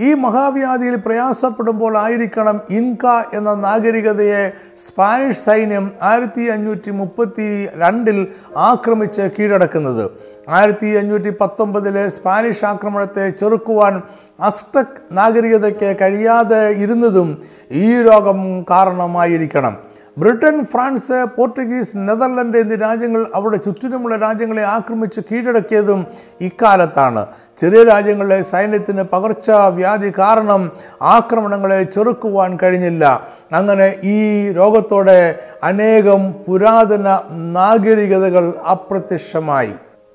[0.00, 10.10] ഈ മഹാവ്യാധിയിൽ പ്രയാസപ്പെടുമ്പോൾ ആയിരിക്കണം ഇൻക എന്ന നാഗരികതയെ സ്പാനിഷ് സൈന്യം ആയിരത്തി അഞ്ഞൂറ്റി മുപ്പത്തി രണ്ടിൽ ആക്രമിച്ച് കീഴടക്കുന്നത്.
[10.48, 14.02] ആയിരത്തി അഞ്ഞൂറ്റി പത്തൊമ്പതിലെ സ്പാനിഷ് ആക്രമണത്തെ ചെറുക്കുവാൻ
[14.40, 19.87] അസ്റ്റക് നാഗരികതയ്ക്ക് കഴിയാതെ ഇരുന്നതും ഈ രോഗം കാരണമായിരിക്കണം.
[20.20, 26.06] ബ്രിട്ടൻ ഫ്രാൻസ് പോർട്ടുഗീസ് നെതർലൻഡ് എന്നീ രാജ്യങ്ങൾ അവരുടെ ചുറ്റിനുമുള്ള രാജ്യങ്ങളെ ആക്രമിച്ച് കീഴടക്കിയതും
[26.40, 27.26] ഇക്കാലത്താണ്.
[27.58, 30.62] ചെറിയ രാജ്യങ്ങളിലെ സൈന്യത്തിന് പകർച്ചവ്യാധി കാരണം
[31.02, 33.04] ആക്രമണങ്ങളെ ചെറുക്കുവാൻ കഴിഞ്ഞില്ല.
[33.52, 34.16] അങ്ങനെ ഈ
[34.52, 37.18] രോഗത്തോടെ അനേകം പുരാതന
[37.58, 39.74] നാഗരികതകൾ അപ്രത്യക്ഷമായി.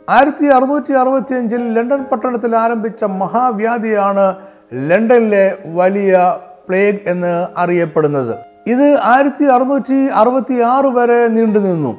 [0.10, 4.26] ആയിരത്തി അറുന്നൂറ്റി അറുപത്തിയഞ്ചിൽ ലണ്ടൻ പട്ടണത്തിൽ ആരംഭിച്ച മഹാവ്യാധിയാണ്
[4.74, 6.40] ലണ്ടനിലെ വലിയ
[6.70, 8.53] പ്ലേഗ് എന്ന് അറിയപ്പെടുന്നത്.
[8.66, 11.92] ഇത് ആയിരത്തി അറുന്നൂറ്റി അറുപത്തി ആറ് വരെ നീണ്ടുനിന്നു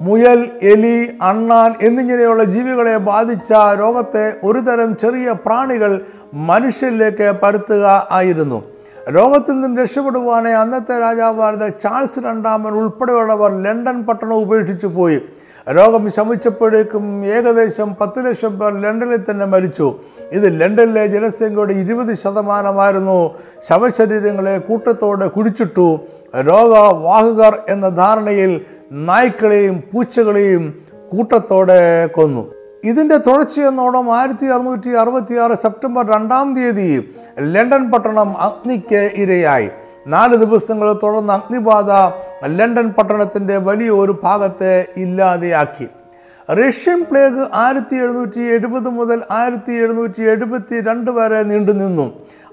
[0.00, 5.92] മുയൽ എലി അണ്ണാൻ എന്നിങ്ങനെയുള്ള ജീവികളെ ബാധിച്ച രോഗത്തെ ഒരുതരം ചെറിയ പ്രാണികൾ
[6.34, 8.58] മനുഷ്യരിലേക്ക് പരത്തുക ആയിരുന്നു.
[9.10, 15.20] രോഗത്തിൽ നിന്നും രക്ഷപ്പെടുവാനായി അന്നത്തെ രാജാവായിരുന്ന ചാൾസ് രണ്ടാമൻ ഉൾപ്പെടെയുള്ളവർ ലണ്ടൻ പട്ടണം ഉപേക്ഷിച്ചു പോയി.
[15.70, 19.94] രോഗം ശമിച്ചപ്പോഴേക്കും ഏകദേശം പത്ത് ലക്ഷം പേർ ലണ്ടനിൽ തന്നെ മരിച്ചു.
[20.32, 23.34] ഇത് ലണ്ടനിലെ ജനസംഖ്യയുടെ ഇരുപത് ശതമാനമായിരുന്നു.
[23.68, 25.98] ശവശരീരങ്ങളെ കൂട്ടത്തോടെ കുഴിച്ചിട്ടു
[26.36, 28.60] രോഗവാഹകർ എന്ന ധാരണയിൽ
[28.92, 32.61] നായ്ക്കളെയും പൂച്ചകളെയും കൂട്ടത്തോടെ കൊന്നു.
[32.84, 39.68] ഇതിന്റെ തുടർച്ചയെന്നോണം ആയിരത്തി അറുന്നൂറ്റി അറുപത്തി ആറ് സെപ്റ്റംബർ രണ്ടാം തീയതി ലണ്ടൻ പട്ടണം അഗ്നിക്ക് ഇരയായി.
[40.06, 41.90] നാല് ദിവസങ്ങൾ തുടർന്ന് അഗ്നിബാധ
[42.46, 45.86] ലണ്ടൻ പട്ടണത്തിന്റെ വലിയ ഒരു ഭാഗത്തെ ഇല്ലാതെയാക്കി.
[46.48, 52.06] റഷ്യൻ പ്ലേഗ് ആയിരത്തി എഴുന്നൂറ്റി എഴുപത് മുതൽ ആയിരത്തി എഴുന്നൂറ്റി എഴുപത്തി രണ്ട് വരെ നീണ്ടുനിന്നു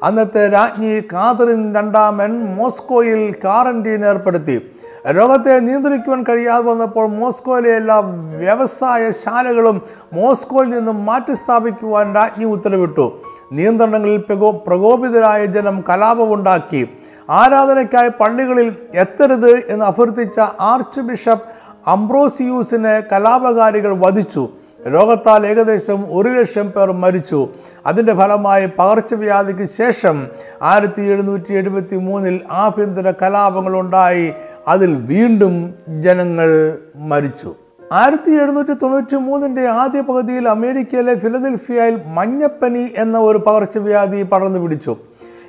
[0.03, 4.57] അന്നത്തെ രാജ്ഞി കാതറിൻ രണ്ടാമൻ മോസ്കോയിൽ ക്വാറന്റീൻ ഏർപ്പെടുത്തി.
[5.07, 7.99] രോഗത്തെ നിയന്ത്രിക്കുവാൻ കഴിയാതെ വന്നപ്പോൾ മോസ്കോയിലെ എല്ലാ
[8.37, 9.81] വ്യവസായ ശാലകളും
[10.13, 13.11] മോസ്കോയിൽ നിന്നും മാറ്റി സ്ഥാപിക്കുവാൻ രാജ്ഞി ഉത്തരവിട്ടു.
[13.51, 16.89] നിയന്ത്രണങ്ങളിൽ പ്രകോ പ്രകോപിതരായ ജനം കലാപമുണ്ടാക്കി.
[17.29, 21.49] ആരാധനയ്ക്കായി പള്ളികളിൽ എത്തരുത് എന്ന് അഭ്യർത്ഥിച്ച ആർച്ച് ബിഷപ്പ്
[21.89, 24.49] അംബ്രോസിയൂസിനെ കലാപകാരികൾ വധിച്ചു.
[24.87, 27.49] രോഗത്താൽ ഏകദേശം ഒരു ലക്ഷം പേർ മരിച്ചു.
[27.85, 30.27] അതിന്റെ ഫലമായി പകർച്ചവ്യാധിക്ക് ശേഷം
[30.61, 34.33] ആയിരത്തി എഴുന്നൂറ്റി എഴുപത്തി മൂന്നിൽ ആഭ്യന്തര കലാപങ്ങളുണ്ടായി
[34.67, 37.55] അതിൽ വീണ്ടും ജനങ്ങൾ മരിച്ചു.
[37.91, 44.97] ആയിരത്തി എഴുന്നൂറ്റി തൊണ്ണൂറ്റി മൂന്നിന്റെ ആദ്യ പകുതിയിൽ അമേരിക്കയിലെ ഫിലദൽഫിയയിൽ മഞ്ഞപ്പനി എന്ന ഒരു പകർച്ചവ്യാധി പടർന്നു പിടിച്ചു.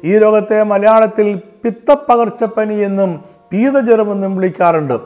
[0.04, 4.98] ഈ രോഗത്തെ മലയാളത്തിൽ പിത്തപ്പകർച്ചപ്പനി എന്നും പീതജ്വരമെന്നും വിളിക്കാറുണ്ട്.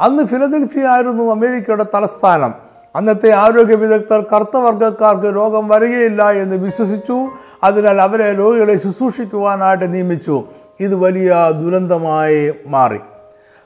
[0.00, 2.67] അന്ന് ഫിലദൽഫിയ ആയിരുന്നു അമേരിക്കയുടെ തലസ്ഥാനം.
[2.96, 7.30] അന്നത്തെ ആരോഗ്യ വിദഗ്ധർ കറുത്തവർഗക്കാർക്ക് രോഗം വരികയില്ല എന്ന് വിശ്വസിച്ചു.
[7.62, 10.44] അതിനാൽ അവരെ രോഗികളെ ശുശ്രൂഷിക്കുവാനായിട്ട് നിയമിച്ചു.
[10.80, 12.98] ഇത് വലിയ ദുരന്തമായി മാറി.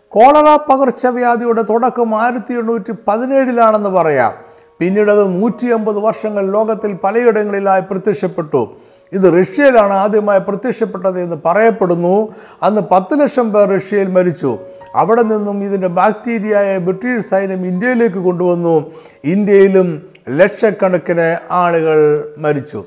[0.09, 4.33] കോളറ പകർച്ചവ്യാധിയുടെ തുടക്കം ആയിരത്തി എണ്ണൂറ്റി പതിനേഴിലാണെന്ന് പറയാം.
[4.79, 8.75] പിന്നീട് അത് നൂറ്റി അമ്പത് വർഷങ്ങൾ ലോകത്തിൽ പലയിടങ്ങളിലായി പ്രത്യക്ഷപ്പെട്ടു.
[9.13, 12.35] ഇത് റഷ്യയിലാണ് ആദ്യമായി പ്രത്യക്ഷപ്പെട്ടത് എന്ന് പറയപ്പെടുന്നു.
[12.63, 14.59] അന്ന് പത്ത് ലക്ഷം പേർ റഷ്യയിൽ മരിച്ചു.
[14.95, 18.93] അവിടെ നിന്നും ഇതിന്റെ ബാക്ടീരിയയെ ബ്രിട്ടീഷ് സൈന്യം ഇന്ത്യയിലേക്ക് കൊണ്ടുവന്നു.
[19.25, 21.99] ഇന്ത്യയിലും ലക്ഷക്കണക്കിന് ആളുകൾ
[22.39, 22.85] മരിച്ചു.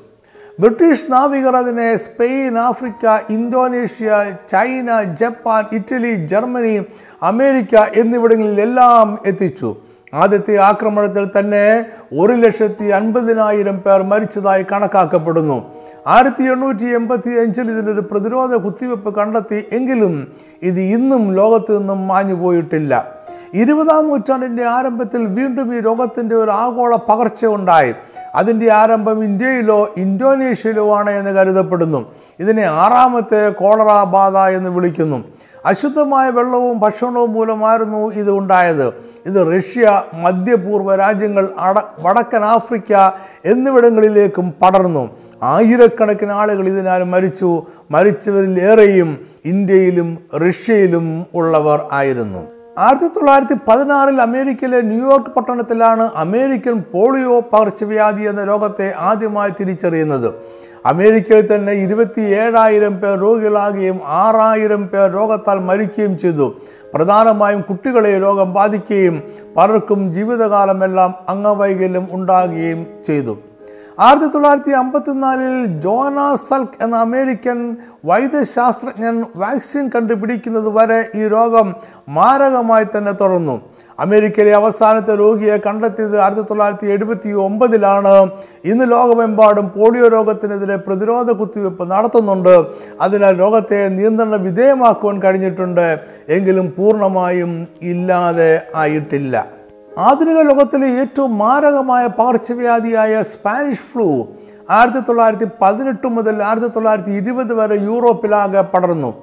[0.60, 6.84] ബ്രിട്ടീഷ് നാവികർ അതിനെ Spain Africa Indonesia China Japan Italy Germany
[7.22, 9.76] America എന്നിവിടങ്ങളിലെല്ലാം എത്തിച്ചു.
[10.16, 11.86] ആദ്യത്തെ ആക്രമണത്തിൽ തന്നെ
[12.20, 15.74] ഒരു ലക്ഷത്തി അൻപതിനായിരം പേർ മരിച്ചതായി കണക്കാക്കപ്പെടുന്നു.
[16.06, 23.16] ആയിരത്തി എണ്ണൂറ്റി എൺപത്തി അഞ്ചിൽ ഇതിനൊരു പ്രതിരോധ കുത്തിവെപ്പ് കണ്ടെത്തി എങ്കിലും ഇത് ഇന്നും ലോകത്തു നിന്നും മാഞ്ഞു പോയിട്ടില്ല.
[23.54, 27.94] ഇരുപതാം നൂറ്റാണ്ടിന്റെ ആരംഭത്തിൽ വീണ്ടും ഈ രോഗത്തിന്റെ ഒരു ആഗോള പകർച്ച ഉണ്ടായി.
[28.34, 32.12] അതിന്റെ ആരംഭം ഇന്ത്യയിലോ ഇന്തോനേഷ്യയിലോ ആണ് എന്ന് കരുതപ്പെടുന്നു.
[32.40, 35.24] ഇതിനെ ആറാമത്തെ കോളറ ബാധ എന്ന് വിളിക്കുന്നു.
[35.66, 38.86] അശുദ്ധമായ വെള്ളവും ഭക്ഷണവും മൂലമായിരുന്നു ഇത് ഉണ്ടായത്.
[39.26, 42.92] ഇത് റഷ്യ മധ്യപൂർവ രാജ്യങ്ങൾ അട വടക്കൻ ആഫ്രിക്ക
[43.44, 45.10] എന്നിവിടങ്ങളിലേക്കും പടർന്നു.
[45.42, 47.62] ആയിരക്കണക്കിന് ആളുകൾ ഇതിനാൽ മരിച്ചു.
[47.90, 52.42] മരിച്ചവരിൽ ഏറെയും ഇന്ത്യയിലും റഷ്യയിലും ഉള്ളവർ ആയിരുന്നു.
[52.78, 60.34] ആയിരത്തി തൊള്ളായിരത്തി പതിനാറിൽ അമേരിക്കയിലെ ന്യൂയോർക്ക് പട്ടണത്തിലാണ് അമേരിക്കൻ പോളിയോ പകർച്ചവ്യാധി എന്ന രോഗത്തെ ആദ്യമായി തിരിച്ചറിയുന്നത്.
[60.90, 66.46] അമേരിക്കയിൽ തന്നെ ഇരുപത്തി ഏഴായിരം പേർ രോഗികളാകുകയും ആറായിരം പേർ രോഗത്താൽ മരിക്കുകയും ചെയ്തു.
[66.94, 69.16] പ്രധാനമായും കുട്ടികളെ രോഗം ബാധിക്കുകയും
[69.56, 73.34] പലർക്കും ജീവിതകാലമെല്ലാം അംഗവൈകല്യം ഉണ്ടാകുകയും ചെയ്തു.
[74.04, 76.18] ആയിരത്തി തൊള്ളായിരത്തി അമ്പത്തിനാലിൽ ജോന
[76.48, 77.58] സൽക്ക് എന്ന അമേരിക്കൻ
[78.04, 81.68] വൈദ്യശാസ്ത്രജ്ഞൻ വാക്സിൻ കണ്ടുപിടിക്കുന്നത് വരെ ഈ രോഗം
[82.08, 83.56] മാരകമായി തന്നെ തുടർന്നു.
[84.00, 88.30] അമേരിക്കയിലെ അവസാനത്തെ രോഗിയെ കണ്ടെത്തിയത് ആയിരത്തി തൊള്ളായിരത്തി എഴുപത്തി ഒമ്പതിലാണ്.
[88.64, 92.64] ഇന്ന് ലോകമെമ്പാടും പോളിയോ രോഗത്തിനെതിരെ പ്രതിരോധ കുത്തിവയ്പ്പ് നടത്തുന്നുണ്ട്.
[93.00, 95.98] അതിനാൽ രോഗത്തെ നിയന്ത്രണ വിധേയമാക്കുവാൻ കഴിഞ്ഞിട്ടുണ്ട്.
[96.28, 99.46] എങ്കിലും പൂർണമായും ഇല്ലാതെ ആയിട്ടില്ല.
[99.98, 104.26] ആധുനിക ലോകത്തിലെ ഏറ്റവും മാരകമായ പകർച്ചവ്യാധിയായ സ്പാനിഷ് ഫ്ലൂ
[104.70, 109.14] ആയിരത്തി തൊള്ളായിരത്തി പതിനെട്ട് മുതൽ ആയിരത്തി തൊള്ളായിരത്തി ഇരുപത് വരെ യൂറോപ്പിലാകെ പടർന്നു.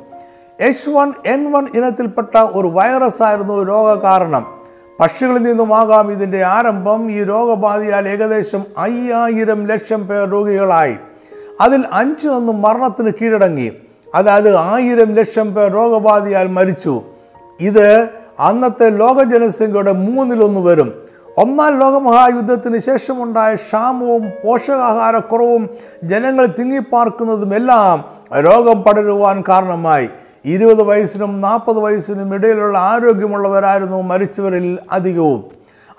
[0.60, 4.63] എച്ച് വൺ എൻ വൺ ഇനത്തിൽപ്പെട്ട ഒരു വൈറസ് ആയിരുന്നു രോഗകാരണം.
[5.00, 7.12] പക്ഷികളിൽ നിന്നുമാകാം ഇതിന്റെ ആരംഭം.
[7.12, 10.98] ഈ രോഗബാധയാൽ ഏകദേശം അയ്യായിരം ലക്ഷം പേർ രോഗികളായി.
[11.62, 13.72] അതിൽ അഞ്ച് ഒന്നും മരണത്തിന് കീഴടങ്ങി.
[14.16, 17.02] അതായത് ആയിരം ലക്ഷം പേർ രോഗബാധയാൽ മരിച്ചു.
[17.60, 21.04] ഇത് അന്നത്തെ ലോക ജനസംഖ്യയുടെ മൂന്നിലൊന്ന് വരും.
[21.38, 25.70] ഒന്നാം ലോകമഹായുദ്ധത്തിന് ശേഷമുണ്ടായ ക്ഷാമവും പോഷകാഹാരക്കുറവും
[26.04, 28.06] ജനങ്ങൾ തിങ്ങിപ്പാർക്കുന്നതുമെല്ലാം
[28.40, 30.10] രോഗം പടരുവാൻ കാരണമായി.
[30.46, 35.44] ഇരുപത് വയസ്സിനും നാൽപ്പത് വയസ്സിനും ഇടയിലുള്ള ആരോഗ്യമുള്ളവരായിരുന്നു മരിച്ചവരിൽ അധികവും.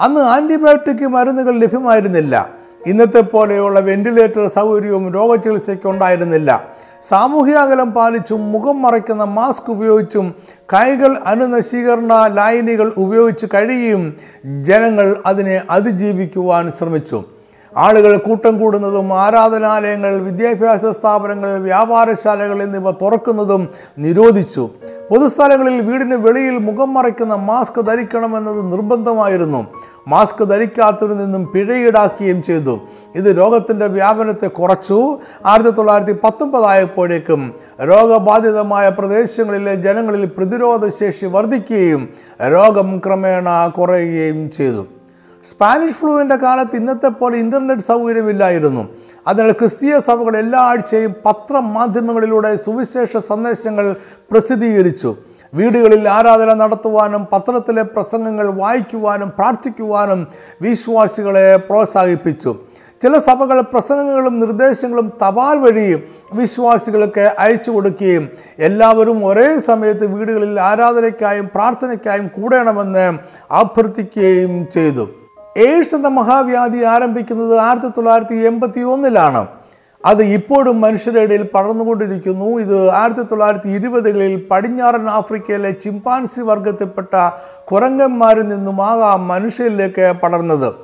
[0.00, 2.64] അന്ന് ആന്റിബയോട്ടിക് മരുന്നുകൾ ലഭ്യമായിരുന്നില്ല.
[2.86, 10.34] ഇന്നത്തെ പോലെയുള്ള വെന്റിലേറ്റർ സൗകര്യവും രോഗചികിത്സയ്ക്ക് ഉണ്ടായിരുന്നില്ല സാമൂഹ്യ അകലം പാലിച്ചും മുഖം മറയ്ക്കുന്ന മാസ്ക് ഉപയോഗിച്ചും
[10.74, 14.16] കൈകൾ അനുനശീകരണ ലായനികൾ ഉപയോഗിച്ച് കഴിയും
[14.62, 17.33] ജനങ്ങൾ അതിനെ അതിജീവിക്കുവാൻ ശ്രമിച്ചു.
[17.76, 24.70] ആളുകൾ കൂട്ടം കൂടുന്നതും ആരാധനാലയങ്ങൾ വിദ്യാഭ്യാസ സ്ഥാപനങ്ങൾ വ്യാപാരശാലകൾ എന്നിവ തുറക്കുന്നതും നിരോധിച്ചു.
[25.10, 29.66] പൊതുസ്ഥലങ്ങളിൽ വീടിന് വെളിയിൽ മുഖം മറയ്ക്കുന്ന മാസ്ക് ധരിക്കണമെന്നത് നിർബന്ധമായിരുന്നു.
[30.08, 31.90] മാസ്ക് ധരിക്കാത്തവരിൽ നിന്നും പിഴ
[32.42, 32.80] ചെയ്തു.
[33.14, 35.18] ഇത് രോഗത്തിന്റെ വ്യാപനത്തെ കുറച്ചു.
[35.46, 42.08] ആയിരത്തി തൊള്ളായിരത്തി പത്തൊമ്പതായപ്പോഴേക്കും രോഗബാധിതമായ പ്രദേശങ്ങളിലെ ജനങ്ങളിൽ പ്രതിരോധശേഷി വർദ്ധിക്കുകയും
[42.52, 44.86] രോഗം ക്രമേണ കുറയുകയും ചെയ്തു.
[45.50, 48.82] സ്പാനിഷ് ഫ്ലൂവിന്റെ കാലത്ത് ഇന്നത്തെ പോലെ ഇന്റർനെറ്റ് സൗകര്യമില്ലായിരുന്നു.
[49.26, 53.94] അതിനാൽ ക്രിസ്തീയ സഭകൾ എല്ലാ ആഴ്ചയും പത്രമാധ്യമങ്ങളിലൂടെ സുവിശേഷ സന്ദേശങ്ങൾ
[54.32, 55.16] പ്രസിദ്ധീകരിച്ചു.
[55.54, 60.26] വീടുകളിൽ ആരാധന നടത്തുവാനും പത്രത്തിലെ പ്രസംഗങ്ങൾ വായിക്കുവാനും പ്രാർത്ഥിക്കുവാനും
[60.62, 62.54] വിശ്വാസികളെ പ്രോത്സാഹിപ്പിച്ചു.
[63.02, 66.02] ചില സഭകൾ പ്രസംഗങ്ങളും നിർദ്ദേശങ്ങളും തപാൽ വഴി
[66.34, 68.28] വിശ്വാസികൾക്ക് അയച്ചു കൊടുക്കുകയും
[68.58, 73.06] എല്ലാവരും ഒരേ സമയത്ത് വീടുകളിൽ ആരാധനയ്ക്കായും പ്രാർത്ഥനയ്ക്കായും കൂടണമെന്ന്
[73.50, 75.23] അഭ്യർത്ഥിക്കുകയും ചെയ്തു.
[75.56, 79.46] എയ്ഡ്സ് എന്ന മഹാവ്യാധി ആരംഭിക്കുന്നത് ആയിരത്തി തൊള്ളായിരത്തി എൺപത്തി ഒന്നിലാണ്
[80.06, 82.44] അത് ഇപ്പോഴും മനുഷ്യരുടെ ഇടയിൽ പടർന്നുകൊണ്ടിരിക്കുന്നു.
[82.44, 87.14] ഇത് ആയിരത്തി തൊള്ളായിരത്തി ഇരുപതുകളിൽ പടിഞ്ഞാറൻ ആഫ്രിക്കയിലെ ചിമ്പാൻസി വർഗത്തിൽപ്പെട്ട
[87.72, 90.74] കുരങ്ങന്മാരിൽ നിന്നുമാകാം മനുഷ്യരിലേക്ക് പടർന്നത്.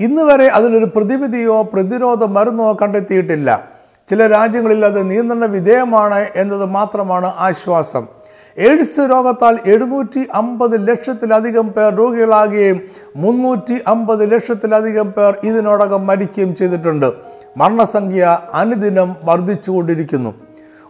[0.00, 3.68] ഇന്ന് വരെ അതിലൊരു പ്രതിവിധിയോ പ്രതിരോധ മരുന്നോ കണ്ടെത്തിയിട്ടില്ല.
[4.10, 8.21] ചില രാജ്യങ്ങളിൽ അത് നിയന്ത്രണ വിധേയമാണ് എന്നത് മാത്രമാണ് ആശ്വാസം.
[8.58, 12.80] എയ്ഡ്സ് രോഗത്താൽ എഴുന്നൂറ്റി അമ്പത് ലക്ഷത്തിലധികം പേർ രോഗികളാകുകയും
[13.16, 17.12] മുന്നൂറ്റി അമ്പത് ലക്ഷത്തിലധികം പേർ ഇതിനോടകം മരിക്കുകയും ചെയ്തിട്ടുണ്ട്.
[17.56, 20.34] മരണസംഖ്യ അനുദിനം വർദ്ധിച്ചുകൊണ്ടിരിക്കുന്നു.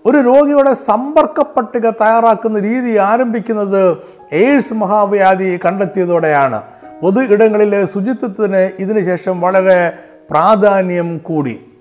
[0.06, 3.96] ഒരു രോഗിയുടെ സമ്പർക്ക പട്ടിക തയ്യാറാക്കുന്ന രീതി ആരംഭിക്കുന്നത്
[4.32, 6.62] എയ്ഡ്സ് മഹാവ്യാധി കണ്ടെത്തിയതോടെയാണ്.
[7.02, 9.92] പൊതു ഇടങ്ങളിലെ ശുചിത്വത്തിന് ഇതിനുശേഷം വളരെ
[10.30, 11.71] പ്രാധാന്യം കൂടി.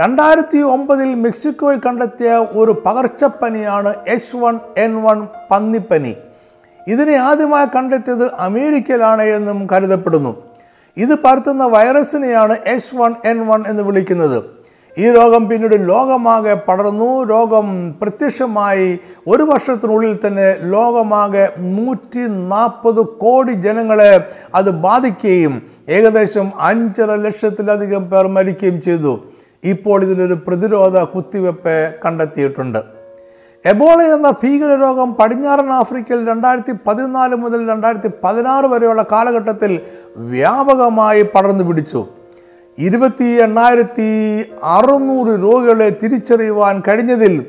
[0.00, 6.12] രണ്ടായിരത്തി ഒമ്പതിൽ മെക്സിക്കോയിൽ കണ്ടെത്തിയ ഒരു പകർച്ചപ്പനിയാണ് എച്ച് വൺ എൻ വൺ പന്നിപ്പനി.
[6.88, 10.32] ഇതിനെ ആദ്യമായി കണ്ടെത്തിയത് അമേരിക്കയിലാണ് എന്നും കരുതപ്പെടുന്നു.
[10.96, 14.38] ഇത് പരത്തുന്ന വൈറസിനെയാണ് എച്ച് വൺ എൻ വൺ എന്ന് വിളിക്കുന്നത്.
[14.98, 17.24] ഈ രോഗം പിന്നീട് ലോകമാകെ പടർന്നു.
[17.24, 17.66] രോഗം
[18.02, 24.12] പ്രത്യക്ഷമായി ഒരു വർഷത്തിനുള്ളിൽ തന്നെ ലോകമാകെ നൂറ്റി നാൽപ്പത് കോടി ജനങ്ങളെ
[24.54, 29.14] അത് ബാധിക്കുകയും ഏകദേശം അഞ്ചര ലക്ഷത്തിലധികം പേർ മരിക്കുകയും ചെയ്തു.
[29.64, 32.78] ഇപ്പോൾ ഇതിനൊരു പ്രതിരോധ കുത്തിവെപ്പ് കണ്ടെത്തിയിട്ടുണ്ട്.
[33.66, 39.80] എബോള എന്ന ഭീകരരോഗം പടിഞ്ഞാറൻ ആഫ്രിക്കയിൽ രണ്ടായിരത്തി പതിനാല് മുതൽ രണ്ടായിരത്തി പതിനാറ് വരെയുള്ള കാലഘട്ടത്തിൽ
[40.16, 42.06] വ്യാപകമായി പടർന്നു പിടിച്ചു.
[42.78, 44.08] ഇരുപത്തി എണ്ണായിരത്തി
[44.62, 47.46] അറുന്നൂറ് രോഗികളെ തിരിച്ചറിയുവാൻ കഴിഞ്ഞതിൽ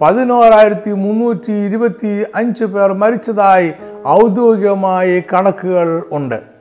[0.00, 3.72] പതിനോരായിരത്തി മുന്നൂറ്റി ഇരുപത്തി അഞ്ച് പേർ മരിച്ചതായി
[4.08, 6.51] ഔദ്യോഗികമായി കണക്കുകൾ ഉണ്ട്.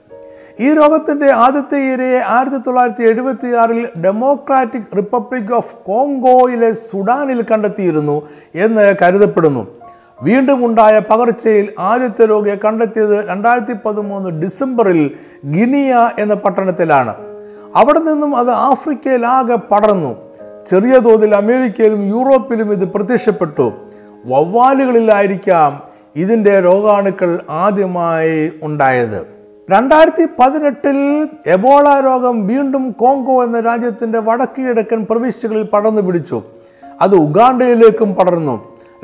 [0.62, 8.96] ഈ രോഗത്തിന്റെ ആദ്യത്തെ ഇരയെ ആയിരത്തി തൊള്ളായിരത്തി എഴുപത്തി ആറിൽ ഡെമോക്രാറ്റിക് റിപ്പബ്ലിക് ഓഫ് കോങ്കോയിലെ സുഡാനിൽ കണ്ടെത്തിയിരുന്നു എന്ന്
[9.02, 9.76] കരുതപ്പെടുന്നു.
[10.22, 15.12] വീണ്ടും ഉണ്ടായ പകർച്ചയിൽ ആദ്യത്തെ രോഗിയെ കണ്ടെത്തിയത് രണ്ടായിരത്തി പതിമൂന്ന് ഡിസംബറിൽ
[15.46, 17.14] ഗിനിയ എന്ന പട്ടണത്തിലാണ്.
[17.76, 20.16] അവിടെ നിന്നും അത് ആഫ്രിക്കയിലാകെ പടർന്നു.
[20.68, 23.72] ചെറിയ തോതിൽ അമേരിക്കയിലും യൂറോപ്പിലും ഇത് പ്രത്യക്ഷപ്പെട്ടു.
[24.26, 25.84] വവ്വാലുകളിലായിരിക്കാം
[26.16, 29.41] ഇതിന്റെ രോഗാണുക്കൾ ആദ്യമായി ഉണ്ടായത്.
[29.72, 36.42] രണ്ടായിരത്തി പതിനെട്ടിൽ എബോള രോഗം വീണ്ടും കോങ്കോ എന്ന രാജ്യത്തിന്റെ വടക്കുകിഴക്കൻ പ്രവിശ്യകളിൽ പടർന്നു പിടിച്ചു.
[37.02, 38.56] അത് ഉഗാണ്ടയിലേക്കും പടർന്നു.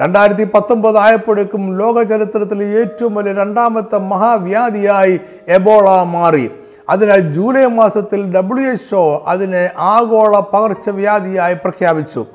[0.01, 6.51] രണ്ടായിരത്തി പത്തൊമ്പത് ആയപ്പോഴേക്കും ലോക ചരിത്രത്തിലെ ഏറ്റവും വലിയ രണ്ടാമത്തെ മഹാവ്യാധിയായി എബോള മാറി.
[6.89, 12.25] അതിനാൽ ജൂലൈ മാസത്തിൽ ഡബ്ല്യു എച്ച് ഒ അതിനെ ആഗോള പകർച്ചവ്യാധിയായി പ്രഖ്യാപിച്ചു.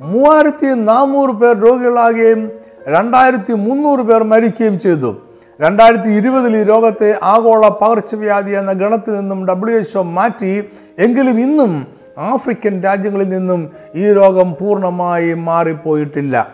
[0.00, 2.50] മൂവായിരത്തി നാനൂറ് പേർ രോഗികളാകുകയും
[2.88, 5.16] രണ്ടായിരത്തി മുന്നൂറ് പേർ മരിക്കുകയും ചെയ്തു.
[5.60, 10.64] രണ്ടായിരത്തി ഇരുപതിൽ ഈ രോഗത്തെ ആഗോള പകർച്ചവ്യാധി എന്ന ഗണത്തിൽ നിന്നും ഡബ്ല്യു എച്ച് ഒ മാറ്റി
[10.98, 11.86] എങ്കിലും ഇന്നും
[12.18, 16.52] ആഫ്രിക്കൻ രാജ്യങ്ങളിൽ നിന്നും ഈ രോഗം പൂർണമായി മാറിപ്പോയിട്ടില്ല.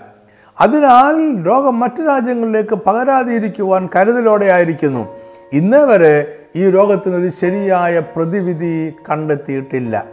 [0.61, 5.09] അതിനാൽ രോഗം മറ്റു രാജ്യങ്ങളിലേക്ക് പകരാതിരിക്കുവാൻ കരുതലോടെ ആയിരിക്കുന്നു
[5.53, 10.05] ഇന്നേ വരെ ഈ രോഗത്തിനൊരു ശരിയായ പ്രതിവിധി കണ്ടെത്തിയിട്ടില്ല.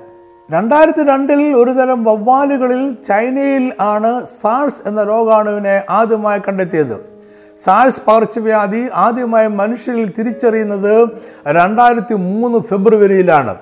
[0.51, 7.18] രണ്ടായിരത്തി രണ്ടിൽ ഒരുതരം വവ്വാലുകളിൽ ചൈനയിൽ ആണ് സാഴ്സ് എന്ന രോഗാണുവിനെ ആദ്യമായി കണ്ടെത്തിയത്.
[7.63, 11.09] സാഴ്സ് പകർച്ചവ്യാധി ആദ്യമായി മനുഷ്യരിൽ തിരിച്ചറിയുന്നത്
[11.47, 13.55] രണ്ടായിരത്തി മൂന്ന് ഫെബ്രുവരിയിലാണ്.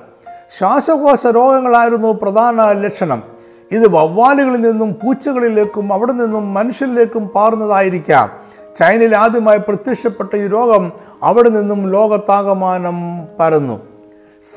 [0.58, 3.24] ശ്വാസകോശ രോഗങ്ങളായിരുന്നു പ്രധാന ലക്ഷണം.
[3.72, 8.32] ഇത് വവ്വാലുകളിൽ നിന്നും പൂച്ചകളിലേക്കും അവിടെ നിന്നും മനുഷ്യരിലേക്കും പാറുന്നതായിരിക്കാം
[8.76, 10.92] ചൈനയിൽ ആദ്യമായി പ്രത്യക്ഷപ്പെട്ട ഈ രോഗം
[11.24, 12.96] അവിടെ നിന്നും ലോകത്താകമാനം
[13.40, 13.82] പരന്നു.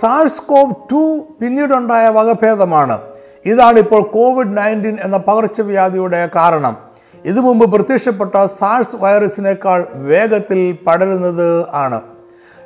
[0.00, 2.98] സാഴ്സ് കോവ് ടു പിന്നീടുണ്ടായ വകഭേദമാണ്.
[3.46, 6.89] ഇതാണ് ഇപ്പോൾ കോവിഡ് നയന്റീൻ എന്ന പകർച്ചവ്യാധിയുടെ കാരണം.
[7.26, 12.00] ഇത് മുമ്പ് പ്രത്യക്ഷപ്പെട്ട സാഴ്സ് വൈറസിനേക്കാൾ വേഗത്തിൽ പടരുന്നത് ആണ്.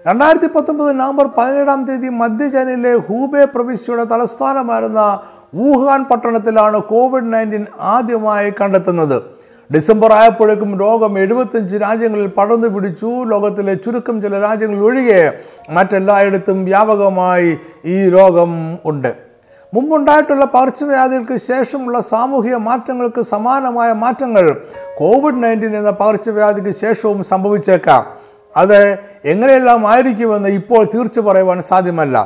[0.08, 5.18] രണ്ടായിരത്തി പത്തൊമ്പത് നവംബർ പതിനേഴാം തീയതി മധ്യ ചൈനയിലെ ഹൂബെ പ്രവിശ്യയുടെ തലസ്ഥാനമായിരുന്ന
[5.54, 9.22] വുഹാൻ പട്ടണത്തിലാണ് കോവിഡ് നയന്റീൻ ആദ്യമായി കണ്ടെത്തുന്നത്.
[9.74, 13.06] ഡിസംബർ ആയപ്പോഴേക്കും രോഗം എഴുപത്തഞ്ച് രാജ്യങ്ങളിൽ പടർന്നു പിടിച്ചു.
[13.06, 15.38] ലോകത്തിലെ ചുരുക്കം ചില രാജ്യങ്ങളിൽ ഒഴികെ
[15.70, 19.23] മറ്റെല്ലായിടത്തും വ്യാപകമായി ഈ രോഗം ഉണ്ട്.
[19.74, 24.44] മുമ്പുണ്ടായിട്ടുള്ള പകർച്ചവ്യാധികൾക്ക് ശേഷമുള്ള സാമൂഹിക മാറ്റങ്ങൾക്ക് സമാനമായ മാറ്റങ്ങൾ
[24.98, 28.04] കോവിഡ് നയന്റീൻ എന്ന പകർച്ചവ്യാധിക്ക് ശേഷവും സംഭവിച്ചേക്കാം.
[28.56, 32.16] അത് എങ്ങനെയെല്ലാം ആയിരിക്കുമെന്ന് ഇപ്പോൾ തീർച്ചു പറയുവാൻ സാധ്യമല്ല.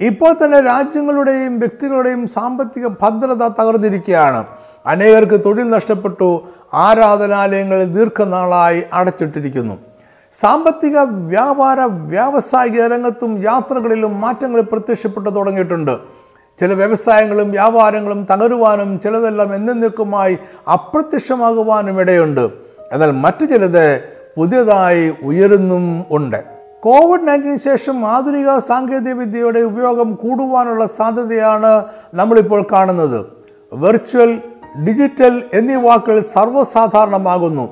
[0.00, 4.44] ഇപ്പോൾ തന്നെ രാജ്യങ്ങളുടെയും വ്യക്തികളുടെയും സാമ്പത്തിക ഭദ്രത തകർന്നിരിക്കുകയാണ്.
[4.86, 6.28] അനേകർക്ക് തൊഴിൽ നഷ്ടപ്പെട്ടു
[6.74, 9.78] ആരാധനാലയങ്ങൾ ദീർഘനാളായി അടച്ചിട്ടിരിക്കുന്നു.
[10.32, 16.19] സാമ്പത്തിക വ്യാപാര വ്യാവസായിക രംഗത്തും യാത്രകളിലും മാറ്റങ്ങൾ പ്രത്യക്ഷപ്പെട്ടു തുടങ്ങിയിട്ടുണ്ട്.
[16.60, 20.38] ചില വ്യവസായങ്ങളും വ്യാപാരങ്ങളും തകരുവാനും ചിലതെല്ലാം എന്നെന്നേക്കുമായി
[20.72, 22.50] അപ്രത്യക്ഷമാകുവാനും ഇടയുണ്ട്.
[22.92, 24.02] എന്നാൽ മറ്റു ചിലത്
[24.36, 26.44] പുതിയതായി ഉയരുന്നും ഉണ്ട്.
[26.80, 33.26] കോവിഡ് നയന്റീന് ശേഷം ആധുനിക സാങ്കേതിക വിദ്യയുടെ ഉപയോഗം കൂടുവാനുള്ള സാധ്യതയാണ് നമ്മളിപ്പോൾ കാണുന്നത്.
[33.72, 34.42] വെർച്വൽ
[34.88, 37.68] ഡിജിറ്റൽ എന്നീ വാക്കുകൾ സർവസാധാരണമാകുന്നു.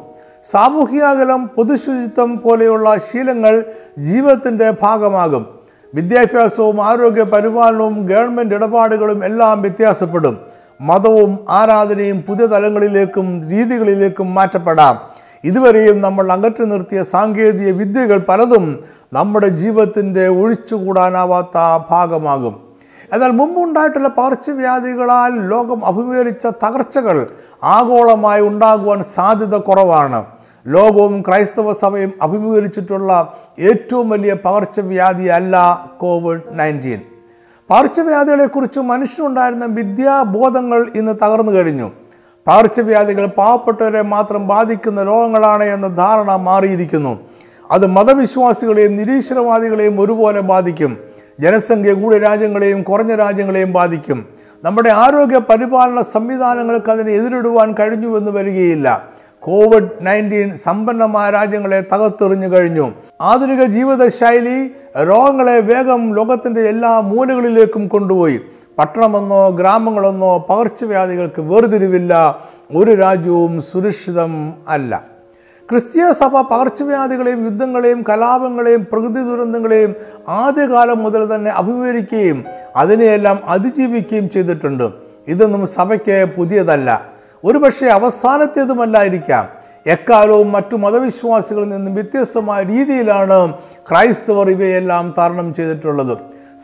[0.51, 3.65] സാമൂഹിക അകലം പൊതുശുചിത്വം പോലെയുള്ള ശീലങ്ങൾ
[3.99, 5.58] ജീവിതത്തിന്റെ ഭാഗമാകും.
[5.95, 10.39] വിദ്യാഭ്യാസവും ആരോഗ്യ പരിപാലനവും ഗവൺമെന്റ് ഇടപാടുകളും എല്ലാം വ്യത്യാസപ്പെടും.
[10.81, 14.97] മതവും ആരാധനയും പുതിയ തലങ്ങളിലേക്കും രീതികളിലേക്കും മാറ്റപ്പെടാം.
[15.45, 22.69] ഇതുവരെയും നമ്മൾ അകറ്റി നിർത്തിയ സാങ്കേതിക വിദ്യകൾ പലതും നമ്മുടെ ജീവിതത്തിന്റെ ഒഴിച്ചുകൂടാനാവാത്ത ഭാഗമാകും.
[23.13, 27.27] എന്നാൽ മുമ്പുണ്ടായിട്ടുള്ള പകർച്ചവ്യാധികളാൽ ലോകം അഭിമുഖീകരിച്ച തകർച്ചകൾ
[27.63, 30.25] ആഗോളമായി ഉണ്ടാകുവാൻ സാധ്യത കുറവാണ്.
[30.69, 37.01] ലോകവും ക്രൈസ്തവ സഭയും അഭിമുഖീകരിച്ചിട്ടുള്ള ഏറ്റവും വലിയ പകർച്ചവ്യാധിയല്ല കോവിഡ് നയന്റീൻ.
[37.71, 41.91] പകർച്ചവ്യാധികളെക്കുറിച്ച് മനുഷ്യനുണ്ടായിരുന്ന വിദ്യാബോധങ്ങൾ ഇന്ന് തകർന്നു കഴിഞ്ഞു.
[42.47, 47.19] പകർച്ചവ്യാധികൾ പാവപ്പെട്ടവരെ മാത്രം ബാധിക്കുന്ന രോഗങ്ങളാണ് എന്ന ധാരണ മാറിയിരിക്കുന്നു.
[47.71, 50.99] അത് മതവിശ്വാസികളെയും നിരീശ്വരവാദികളെയും ഒരുപോലെ ബാധിക്കും.
[51.41, 54.29] ജനസംഖ്യ കൂടിയ രാജ്യങ്ങളെയും കുറഞ്ഞ രാജ്യങ്ങളെയും ബാധിക്കും.
[54.65, 59.18] നമ്മുടെ ആരോഗ്യ പരിപാലന സംവിധാനങ്ങൾക്ക് അതിനെ എതിരിടുവാൻ കഴിഞ്ഞുവെന്ന് വരികയില്ല.
[59.49, 62.93] കോവിഡ് നയന്റീൻ സമ്പന്നമായ രാജ്യങ്ങളെ തകർത്തെറിഞ്ഞു കഴിഞ്ഞു.
[63.21, 64.71] ആധുനിക ജീവിതശൈലി
[65.03, 68.41] രോഗങ്ങളെ വേഗം ലോകത്തിന്റെ എല്ലാ മൂലകളിലേക്കും കൊണ്ടുപോയി.
[68.79, 72.39] പട്ടണമെന്നോ ഗ്രാമങ്ങളെന്നോ പകർച്ചവ്യാധികൾക്ക് വേർതിരിവില്ല.
[72.77, 75.05] ഒരു രാജ്യവും സുരക്ഷിതം അല്ല.
[75.71, 79.95] ക്രിസ്തീയ സഭ പകർച്ചവ്യാധികളെയും യുദ്ധങ്ങളെയും കലാപങ്ങളെയും പ്രകൃതി ദുരന്തങ്ങളെയും
[80.29, 82.45] ആദ്യകാലം മുതൽ തന്നെ അഭിമുഖീകരിക്കുകയും
[82.77, 84.91] അതിനെയെല്ലാം അതിജീവിക്കുകയും ചെയ്തിട്ടുണ്ട്.
[85.29, 87.18] ഇതൊന്നും സഭയ്ക്ക് പുതിയതല്ല.
[87.45, 89.49] ഒരുപക്ഷെ അവസാനത്തേതുമല്ലായിരിക്കാം.
[89.87, 93.53] എക്കാലവും മറ്റു മതവിശ്വാസികളിൽ നിന്നും വ്യത്യസ്തമായ രീതിയിലാണ്
[93.91, 96.19] ക്രൈസ്തവർ ഇവയെല്ലാം തരണം ചെയ്തിട്ടുള്ളത്.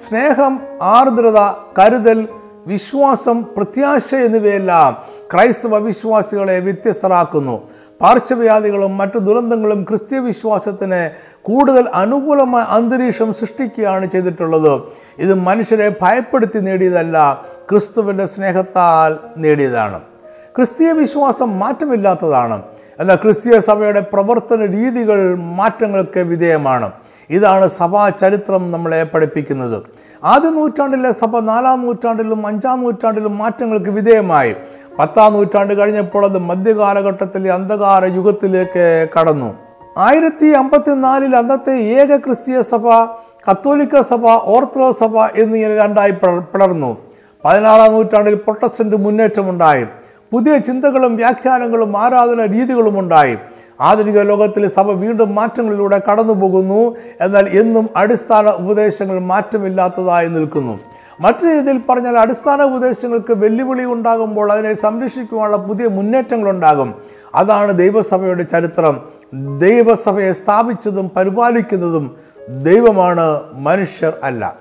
[0.08, 1.38] സ്നേഹം ആർദ്രത
[1.78, 2.28] കരുതൽ
[2.66, 4.96] വിശ്വാസം പ്രത്യാശ എന്നിവയെല്ലാം
[5.32, 7.68] ക്രൈസ്തവ വിശ്വാസികളെ വ്യത്യസ്തരാക്കുന്നു.
[8.00, 11.10] പാർശ്വവ്യാധികളും മറ്റു ദുരന്തങ്ങളും ക്രിസ്ത്യ വിശ്വാസത്തിന്
[11.42, 14.80] കൂടുതൽ അനുകൂലമായ അന്തരീക്ഷം സൃഷ്ടിക്കുകയാണ് ചെയ്തിട്ടുള്ളത്.
[15.18, 20.00] ഇത് മനുഷ്യരെ ഭയപ്പെടുത്തി നേടിയതല്ല ക്രിസ്തുവിന്റെ സ്നേഹത്താൽ നേടിയതാണ്.
[20.56, 22.62] ക്രിസ്തീയ വിശ്വാസം മാറ്റമില്ലാത്തതാണ്.
[23.00, 26.90] എന്നാൽ ക്രിസ്തീയ സഭയുടെ പ്രവർത്തന രീതികൾ മാറ്റങ്ങൾക്ക് വിധേയമാണ്.
[27.30, 29.82] ഇതാണ് സഭാ ചരിത്രം നമ്മളെ പഠിപ്പിക്കുന്നത്.
[30.24, 34.54] ആദ്യ നൂറ്റാണ്ടിലെ സഭ നാലാം നൂറ്റാണ്ടിലും അഞ്ചാം നൂറ്റാണ്ടിലും മാറ്റങ്ങൾക്ക് വിധേയമായി.
[34.98, 39.54] പത്താം നൂറ്റാണ്ട് കഴിഞ്ഞപ്പോൾ അത് മധ്യകാലഘട്ടത്തിലെ അന്ധകാര യുഗത്തിലേക്ക് കടന്നു.
[39.98, 42.88] ആയിരത്തി അമ്പത്തിനാലിൽ അന്നത്തെ ഏക ക്രിസ്തീയ സഭ
[43.50, 46.96] കത്തോലിക്ക സഭ ഓർത്തഡോക്സ് സഭ എന്നിങ്ങനെ രണ്ടായി പിള- പിളർന്നു.
[47.44, 49.86] പതിനാറാം നൂറ്റാണ്ടിൽ പ്രൊട്ടസ്റ്റന്റ് മുന്നേറ്റമുണ്ടായി.
[50.34, 53.38] പുതിയ ചിന്തകളും വ്യാഖ്യാനങ്ങളും ആരാധന രീതികളും ഉണ്ടായി.
[53.80, 56.96] ആധുനിക ലോകത്തിലെ സഭ വീണ്ടും മാറ്റങ്ങളിലൂടെ കടന്നു പോകുന്നു.
[57.20, 60.80] എന്നാൽ എന്നും അടിസ്ഥാന ഉപദേശങ്ങൾ മാറ്റമില്ലാത്തതായി നിൽക്കുന്നു.
[61.20, 66.94] മറ്റു രീതിയിൽ പറഞ്ഞാൽ അടിസ്ഥാന ഉപദേശങ്ങൾക്ക് വെല്ലുവിളി ഉണ്ടാകുമ്പോൾ അതിനെ സംരക്ഷിക്കുവാനുള്ള പുതിയ മുന്നേറ്റങ്ങളുണ്ടാകും
[67.34, 69.00] അതാണ് ദൈവസഭയുടെ ചരിത്രം.
[69.58, 72.16] ദൈവസഭയെ സ്ഥാപിച്ചതും പരിപാലിക്കുന്നതും
[72.62, 74.56] ദൈവമാണ് മനുഷ്യർ അല്ല.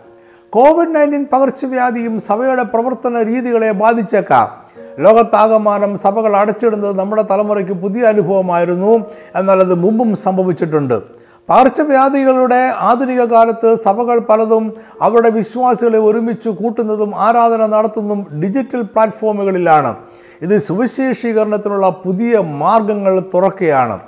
[0.50, 4.63] കോവിഡ് നയന്റീൻ പകർച്ചവ്യാധിയും സഭയുടെ പ്രവർത്തന രീതികളെ ബാധിച്ചേക്കാം.
[5.00, 9.06] ലോകത്താകമാനം സഭകൾ അടച്ചിടുന്നത് നമ്മുടെ തലമുറയ്ക്ക് പുതിയ അനുഭവമായിരുന്നു.
[9.36, 11.02] എന്നാൽ അത് മുമ്പും സംഭവിച്ചിട്ടുണ്ട്.
[11.50, 19.96] പകർച്ചവ്യാധികളുടെ ആധുനിക കാലത്ത് സഭകൾ പലതും അവരുടെ വിശ്വാസികളെ ഒരുമിച്ച് കൂട്ടുന്നതും ആരാധന നടത്തുന്നതും ഡിജിറ്റൽ പ്ലാറ്റ്ഫോമുകളിലാണ്.
[20.42, 24.00] ഇത് സുവിശേഷീകരണത്തിനുള്ള പുതിയ മാർഗങ്ങൾ തുറക്കുകയാണ്.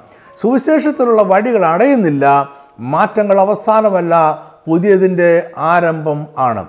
[0.41, 2.49] സുവിശേഷത്തിനുള്ള വഴികൾ അടയുന്നില്ല.
[2.79, 6.65] മാറ്റങ്ങൾ അവസാനമല്ല പുതിയതിന്റെ ആരംഭം ആണ്.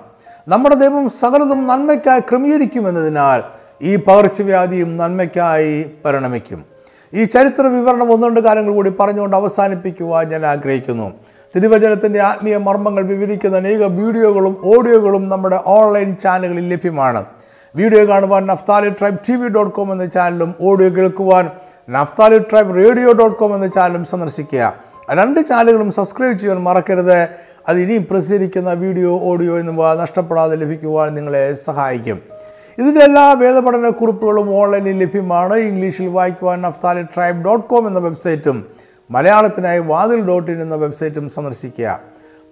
[0.47, 6.65] നമ്മുടെ ദൈവം സകലതും നന്മയ്ക്കായി ക്രമീകരിക്കുമെന്നതിനാൽ ഈ പകർച്ചവ്യാധിയും നന്മയ്ക്കായി പരിണമിക്കും.
[7.13, 11.11] ഈ ചരിത്ര വിവരണം ഒന്നുകൊണ്ട് കാര്യങ്ങൾ കൂടി പറഞ്ഞുകൊണ്ട് അവസാനിപ്പിക്കുവാൻ ഞാൻ ആഗ്രഹിക്കുന്നു.
[11.55, 17.25] തിരുവചനത്തിന്റെ ആത്മീയ മർമ്മങ്ങൾ വിവരിക്കുന്ന അനേക വീഡിയോകളും ഓഡിയോകളും നമ്മുടെ ഓൺലൈൻ ചാനലുകളിൽ ലഭ്യമാണ്.
[17.75, 21.49] വീഡിയോ കാണുവാൻ Naphtali Tribe T V dot com എന്ന ചാനലും ഓഡിയോ കേൾക്കുവാൻ
[21.89, 24.73] Naphtali Tribe radio dot com എന്ന ചാനലും സന്ദർശിക്കുക.
[25.11, 27.27] രണ്ട് ചാനലുകളും സബ്സ്ക്രൈബ് ചെയ്യാൻ മറക്കരുത്.
[27.69, 32.36] അത് ഇനിയും പ്രസിദ്ധീകരിക്കുന്ന വീഡിയോ ഓഡിയോ എന്നിവ നഷ്ടപ്പെടാതെ ലഭിക്കുവാൻ നിങ്ങളെ സഹായിക്കും.
[32.79, 35.55] ഇതിന്റെ എല്ലാ വേദപഠന കുറിപ്പുകളും ഓൺലൈനിൽ ലഭ്യമാണ്.
[35.55, 38.67] ഇംഗ്ലീഷിൽ വായിക്കുവാൻ നഫ്താലി ട്രൈബ് ഡോട്ട് കോം എന്ന വെബ്സൈറ്റും
[39.11, 41.99] മലയാളത്തിനായി വാതിൽ ഡോട്ട് ഇൻ എന്ന വെബ്സൈറ്റും സന്ദർശിക്കുക.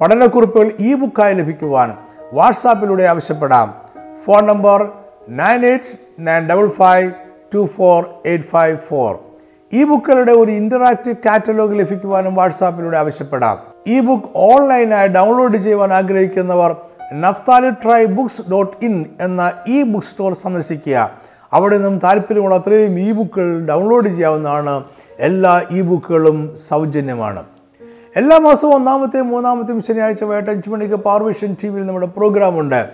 [0.02, 1.94] പഠനക്കുറിപ്പുകൾ ഇ ബുക്കായി ലഭിക്കുവാൻ
[2.34, 3.74] വാട്സാപ്പിലൂടെ ആവശ്യപ്പെടാം.
[4.26, 4.90] Phone number
[5.30, 7.12] nine eight nine double five
[7.56, 9.18] two four eight five four.
[9.74, 13.58] E ബുക്കുകളുടെ ഒരു ഇന്ററാക്റ്റീവ് കാറ്റലോഗ് ലഭിക്കുവാനും വാട്സാപ്പിലൂടെ ആവശ്യപ്പെടാം.
[13.88, 16.76] ഇ ബുക്ക് ഓൺലൈനായി ഡൗൺലോഡ് ചെയ്യുവാൻ ആഗ്രഹിക്കുന്നവർ
[17.14, 21.12] Naphtali tri books dot in എന്ന ഇ ബുക്ക് സ്റ്റോർ സന്ദർശിക്കുക.
[21.54, 24.84] അവിടെ നിന്നും താല്പര്യമുള്ള അത്രയും ഇ ബുക്കുകൾ ഡൗൺലോഡ് ചെയ്യാവുന്നതാണ്.
[25.20, 27.44] എല്ലാ ഇ ബുക്കുകളും സൗജന്യമാണ്.
[28.16, 32.90] എല്ലാ മാസവും ഒന്നാമത്തെയും മൂന്നാമത്തെയും ശനിയാഴ്ച വൈകിട്ട് അഞ്ച് മണിക്ക് പാർവിഷൻ ടി വിയിൽ നമ്മുടെ പ്രോഗ്രാമുണ്ട്.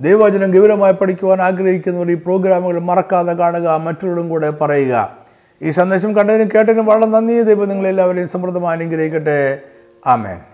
[0.00, 5.16] ദൈവവചനം ഗൗരവമായി പഠിക്കുവാൻ ആഗ്രഹിക്കുന്നവർ ഈ പ്രോഗ്രാമുകൾ മറക്കാതെ കാണുക മറ്റുള്ളവരും കൂടെ പറയുക.
[5.62, 7.42] ഈ സന്ദേശം കണ്ടതിനും കേട്ടതിനും വളരെ നന്ദി.
[7.42, 9.58] ദൈവം നിങ്ങളെല്ലാവരെയും സമൃദ്ധമായി അനുഗ്രഹിക്കട്ടെ.
[10.06, 10.49] ആമേൻ.